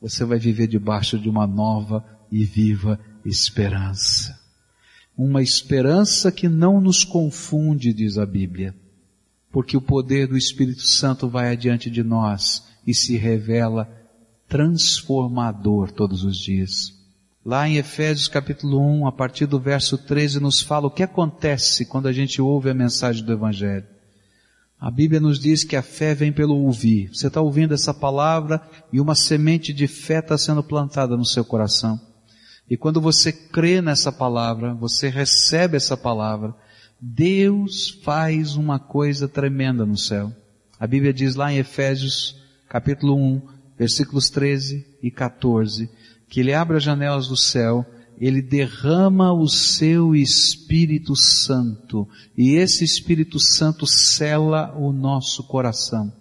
você 0.00 0.24
vai 0.24 0.38
viver 0.38 0.66
debaixo 0.66 1.18
de 1.18 1.28
uma 1.28 1.46
nova 1.46 2.02
e 2.32 2.42
viva 2.42 2.98
esperança. 3.24 4.38
Uma 5.16 5.42
esperança 5.42 6.32
que 6.32 6.48
não 6.48 6.80
nos 6.80 7.04
confunde, 7.04 7.92
diz 7.92 8.16
a 8.16 8.24
Bíblia, 8.24 8.74
porque 9.52 9.76
o 9.76 9.82
poder 9.82 10.26
do 10.26 10.36
Espírito 10.36 10.82
Santo 10.82 11.28
vai 11.28 11.50
adiante 11.50 11.90
de 11.90 12.02
nós 12.02 12.64
e 12.86 12.94
se 12.94 13.16
revela 13.16 13.88
transformador 14.48 15.92
todos 15.92 16.24
os 16.24 16.36
dias. 16.36 16.98
Lá 17.44 17.68
em 17.68 17.76
Efésios 17.76 18.28
capítulo 18.28 18.80
1, 18.80 19.06
a 19.06 19.12
partir 19.12 19.46
do 19.46 19.58
verso 19.58 19.96
13, 19.96 20.40
nos 20.40 20.60
fala 20.60 20.86
o 20.86 20.90
que 20.90 21.02
acontece 21.02 21.86
quando 21.86 22.06
a 22.06 22.12
gente 22.12 22.40
ouve 22.40 22.68
a 22.68 22.74
mensagem 22.74 23.24
do 23.24 23.32
Evangelho. 23.32 23.86
A 24.78 24.90
Bíblia 24.90 25.20
nos 25.20 25.38
diz 25.38 25.62
que 25.62 25.76
a 25.76 25.82
fé 25.82 26.14
vem 26.14 26.32
pelo 26.32 26.56
ouvir. 26.56 27.08
Você 27.08 27.26
está 27.26 27.40
ouvindo 27.40 27.74
essa 27.74 27.92
palavra 27.92 28.62
e 28.90 28.98
uma 28.98 29.14
semente 29.14 29.74
de 29.74 29.86
fé 29.86 30.20
está 30.20 30.38
sendo 30.38 30.62
plantada 30.62 31.16
no 31.16 31.24
seu 31.24 31.44
coração. 31.44 32.00
E 32.70 32.76
quando 32.76 33.00
você 33.00 33.32
crê 33.32 33.82
nessa 33.82 34.12
palavra, 34.12 34.72
você 34.72 35.08
recebe 35.08 35.76
essa 35.76 35.96
palavra, 35.96 36.54
Deus 37.00 37.90
faz 38.04 38.54
uma 38.54 38.78
coisa 38.78 39.26
tremenda 39.26 39.84
no 39.84 39.98
céu. 39.98 40.32
A 40.78 40.86
Bíblia 40.86 41.12
diz 41.12 41.34
lá 41.34 41.52
em 41.52 41.58
Efésios 41.58 42.40
capítulo 42.68 43.16
1, 43.16 43.42
versículos 43.76 44.30
13 44.30 44.86
e 45.02 45.10
14, 45.10 45.90
que 46.28 46.38
ele 46.38 46.54
abre 46.54 46.76
as 46.76 46.84
janelas 46.84 47.26
do 47.26 47.36
céu, 47.36 47.84
ele 48.16 48.40
derrama 48.40 49.32
o 49.32 49.48
seu 49.48 50.14
Espírito 50.14 51.16
Santo, 51.16 52.06
e 52.36 52.50
esse 52.50 52.84
Espírito 52.84 53.40
Santo 53.40 53.84
cela 53.86 54.72
o 54.78 54.92
nosso 54.92 55.42
coração. 55.42 56.19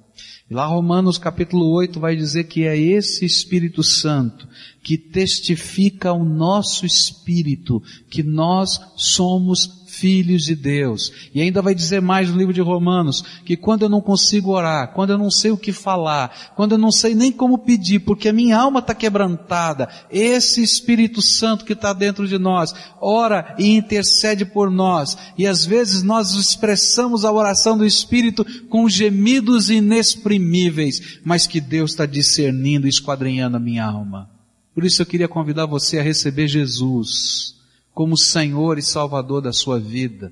E 0.50 0.54
lá 0.54 0.66
Romanos 0.66 1.20
capítulo 1.20 1.70
8 1.72 2.00
vai 2.00 2.16
dizer 2.16 2.46
que 2.46 2.66
é 2.66 2.76
esse 2.76 3.24
Espírito 3.24 3.84
Santo 3.84 4.48
que 4.82 4.98
testifica 4.98 6.10
ao 6.10 6.26
nosso 6.26 6.88
espírito 6.88 7.84
que 8.10 8.24
nós 8.24 8.82
somos 8.96 9.79
filhos 10.00 10.44
de 10.44 10.56
Deus. 10.56 11.12
E 11.34 11.42
ainda 11.42 11.62
vai 11.62 11.76
dizer 11.76 12.02
mais 12.02 12.30
no 12.30 12.38
livro 12.38 12.54
de 12.54 12.62
Romanos, 12.62 13.24
que 13.44 13.58
quando 13.58 13.84
eu 13.84 13.90
não 13.90 14.02
consigo 14.02 14.52
orar, 14.52 14.94
quando 14.94 15.12
eu 15.12 15.18
não 15.18 15.30
sei 15.30 15.52
o 15.52 15.58
que 15.58 15.72
falar, 15.72 16.54
quando 16.56 16.72
eu 16.74 16.78
não 16.78 16.92
sei 16.92 17.14
nem 17.14 17.32
como 17.32 17.60
pedir, 17.60 18.00
porque 18.00 18.30
a 18.30 18.34
minha 18.34 18.58
alma 18.58 18.80
está 18.80 18.96
quebrantada, 18.96 19.90
esse 20.10 20.64
Espírito 20.64 21.22
Santo 21.22 21.66
que 21.66 21.74
está 21.74 21.92
dentro 21.92 22.28
de 22.28 22.38
nós, 22.38 22.74
ora 23.02 23.56
e 23.60 23.76
intercede 23.76 24.46
por 24.46 24.72
nós. 24.72 25.18
E 25.38 25.46
às 25.46 25.66
vezes 25.66 26.02
nós 26.02 26.34
expressamos 26.34 27.26
a 27.26 27.32
oração 27.32 27.78
do 27.78 27.86
Espírito 27.86 28.46
com 28.70 28.88
gemidos 28.88 29.70
inexprimíveis, 29.70 31.20
mas 31.24 31.46
que 31.46 31.60
Deus 31.60 31.92
está 31.92 32.06
discernindo 32.06 32.88
e 32.88 32.90
esquadrinhando 32.90 33.58
a 33.58 33.60
minha 33.60 33.86
alma. 33.86 34.30
Por 34.74 34.86
isso 34.86 35.02
eu 35.02 35.06
queria 35.06 35.28
convidar 35.28 35.66
você 35.66 36.00
a 36.00 36.04
receber 36.04 36.48
Jesus 36.48 37.59
como 38.00 38.16
Senhor 38.16 38.78
e 38.78 38.82
Salvador 38.82 39.42
da 39.42 39.52
sua 39.52 39.78
vida, 39.78 40.32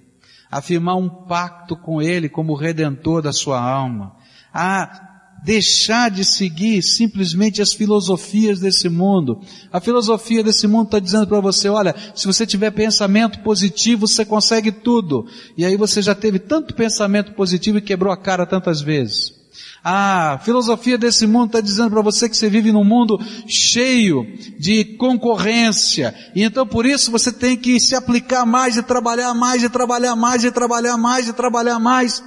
afirmar 0.50 0.96
um 0.96 1.10
pacto 1.10 1.76
com 1.76 2.02
Ele 2.02 2.30
como 2.30 2.56
Redentor 2.56 3.22
da 3.22 3.34
sua 3.34 3.60
alma, 3.62 4.16
a 4.54 5.36
deixar 5.44 6.10
de 6.10 6.24
seguir 6.24 6.82
simplesmente 6.82 7.62
as 7.62 7.74
filosofias 7.74 8.62
desse 8.62 8.88
mundo. 8.88 9.42
A 9.70 9.82
filosofia 9.82 10.42
desse 10.42 10.66
mundo 10.66 10.86
está 10.86 11.00
dizendo 11.00 11.28
para 11.28 11.42
você, 11.42 11.68
olha, 11.68 11.94
se 12.16 12.26
você 12.26 12.48
tiver 12.48 12.72
pensamento 12.72 13.40
positivo, 13.40 14.08
você 14.08 14.24
consegue 14.24 14.72
tudo. 14.72 15.28
E 15.58 15.66
aí 15.66 15.76
você 15.76 16.02
já 16.02 16.16
teve 16.16 16.40
tanto 16.40 16.74
pensamento 16.74 17.34
positivo 17.34 17.80
e 17.80 17.82
quebrou 17.82 18.14
a 18.14 18.18
cara 18.18 18.46
tantas 18.46 18.80
vezes. 18.80 19.37
A 19.84 20.40
filosofia 20.44 20.98
desse 20.98 21.26
mundo 21.26 21.48
está 21.48 21.62
dizendo 21.62 21.92
para 21.92 22.02
você 22.02 22.28
que 22.28 22.36
você 22.36 22.50
vive 22.50 22.72
num 22.72 22.84
mundo 22.84 23.20
cheio 23.48 24.26
de 24.60 24.84
concorrência. 24.98 26.14
E 26.36 26.44
então 26.44 26.66
por 26.66 26.86
isso 26.86 27.12
você 27.12 27.32
tem 27.32 27.56
que 27.56 27.80
se 27.80 27.96
aplicar 27.96 28.46
mais 28.46 28.78
e 28.78 28.84
trabalhar 28.84 29.34
mais 29.34 29.64
e 29.64 29.70
trabalhar 29.70 30.16
mais 30.16 30.44
e 30.44 30.52
trabalhar 30.52 30.98
mais 30.98 31.28
e 31.28 31.34
trabalhar 31.34 31.80
mais. 31.80 32.24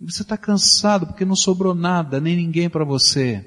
E 0.00 0.10
você 0.10 0.22
está 0.22 0.36
cansado 0.36 1.06
porque 1.06 1.24
não 1.24 1.36
sobrou 1.36 1.74
nada, 1.74 2.20
nem 2.20 2.36
ninguém 2.36 2.70
para 2.70 2.84
você. 2.84 3.44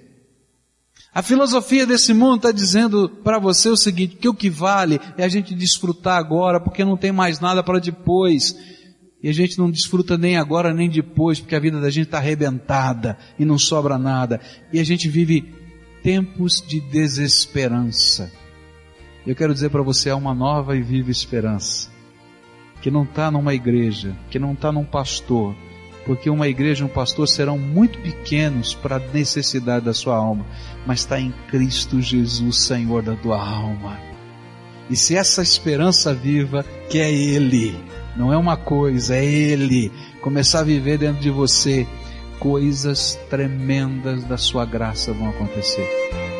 A 1.15 1.21
filosofia 1.21 1.85
desse 1.85 2.11
mundo 2.11 2.37
está 2.37 2.51
dizendo 2.51 3.07
para 3.07 3.37
você 3.37 3.69
o 3.69 3.77
seguinte, 3.77 4.15
que 4.15 4.27
o 4.27 4.33
que 4.33 4.49
vale 4.49 4.99
é 5.15 5.23
a 5.23 5.29
gente 5.29 5.53
desfrutar 5.53 6.17
agora, 6.17 6.59
porque 6.59 6.83
não 6.83 6.97
tem 6.97 7.11
mais 7.11 7.39
nada 7.39 7.63
para 7.63 7.79
depois. 7.79 8.55
E 9.23 9.29
a 9.29 9.33
gente 9.33 9.57
não 9.57 9.71
desfruta 9.71 10.17
nem 10.17 10.35
agora 10.35 10.73
nem 10.73 10.89
depois, 10.89 11.39
porque 11.39 11.55
a 11.55 11.59
vida 11.59 11.79
da 11.79 11.89
gente 11.89 12.07
está 12.07 12.17
arrebentada 12.17 13.17
e 13.39 13.45
não 13.45 13.57
sobra 13.57 13.97
nada. 13.97 14.41
E 14.71 14.81
a 14.81 14.83
gente 14.83 15.07
vive 15.07 15.49
tempos 16.03 16.61
de 16.61 16.81
desesperança. 16.81 18.29
Eu 19.25 19.33
quero 19.33 19.53
dizer 19.53 19.69
para 19.69 19.81
você, 19.81 20.09
há 20.09 20.15
uma 20.17 20.35
nova 20.35 20.75
e 20.75 20.81
viva 20.81 21.09
esperança. 21.09 21.89
Que 22.81 22.91
não 22.91 23.03
está 23.03 23.31
numa 23.31 23.53
igreja, 23.53 24.13
que 24.29 24.37
não 24.37 24.51
está 24.51 24.69
num 24.73 24.83
pastor, 24.83 25.55
porque 26.05 26.29
uma 26.29 26.49
igreja 26.49 26.83
e 26.83 26.85
um 26.85 26.91
pastor 26.91 27.29
serão 27.29 27.57
muito 27.57 27.99
pequenos 27.99 28.73
para 28.73 28.97
a 28.97 29.13
necessidade 29.13 29.85
da 29.85 29.93
sua 29.93 30.17
alma, 30.17 30.45
mas 30.85 30.99
está 30.99 31.17
em 31.17 31.33
Cristo 31.47 32.01
Jesus, 32.01 32.57
Senhor 32.57 33.01
da 33.01 33.15
tua 33.15 33.41
alma. 33.41 33.97
E 34.89 34.97
se 34.97 35.15
essa 35.15 35.41
esperança 35.41 36.13
viva, 36.13 36.65
que 36.89 36.99
é 36.99 37.09
Ele, 37.09 37.73
não 38.15 38.31
é 38.31 38.37
uma 38.37 38.57
coisa, 38.57 39.15
é 39.15 39.25
Ele. 39.25 39.91
Começar 40.21 40.59
a 40.59 40.63
viver 40.63 40.97
dentro 40.97 41.21
de 41.21 41.29
você, 41.29 41.87
coisas 42.39 43.19
tremendas 43.29 44.23
da 44.23 44.37
sua 44.37 44.65
graça 44.65 45.13
vão 45.13 45.29
acontecer. 45.29 46.32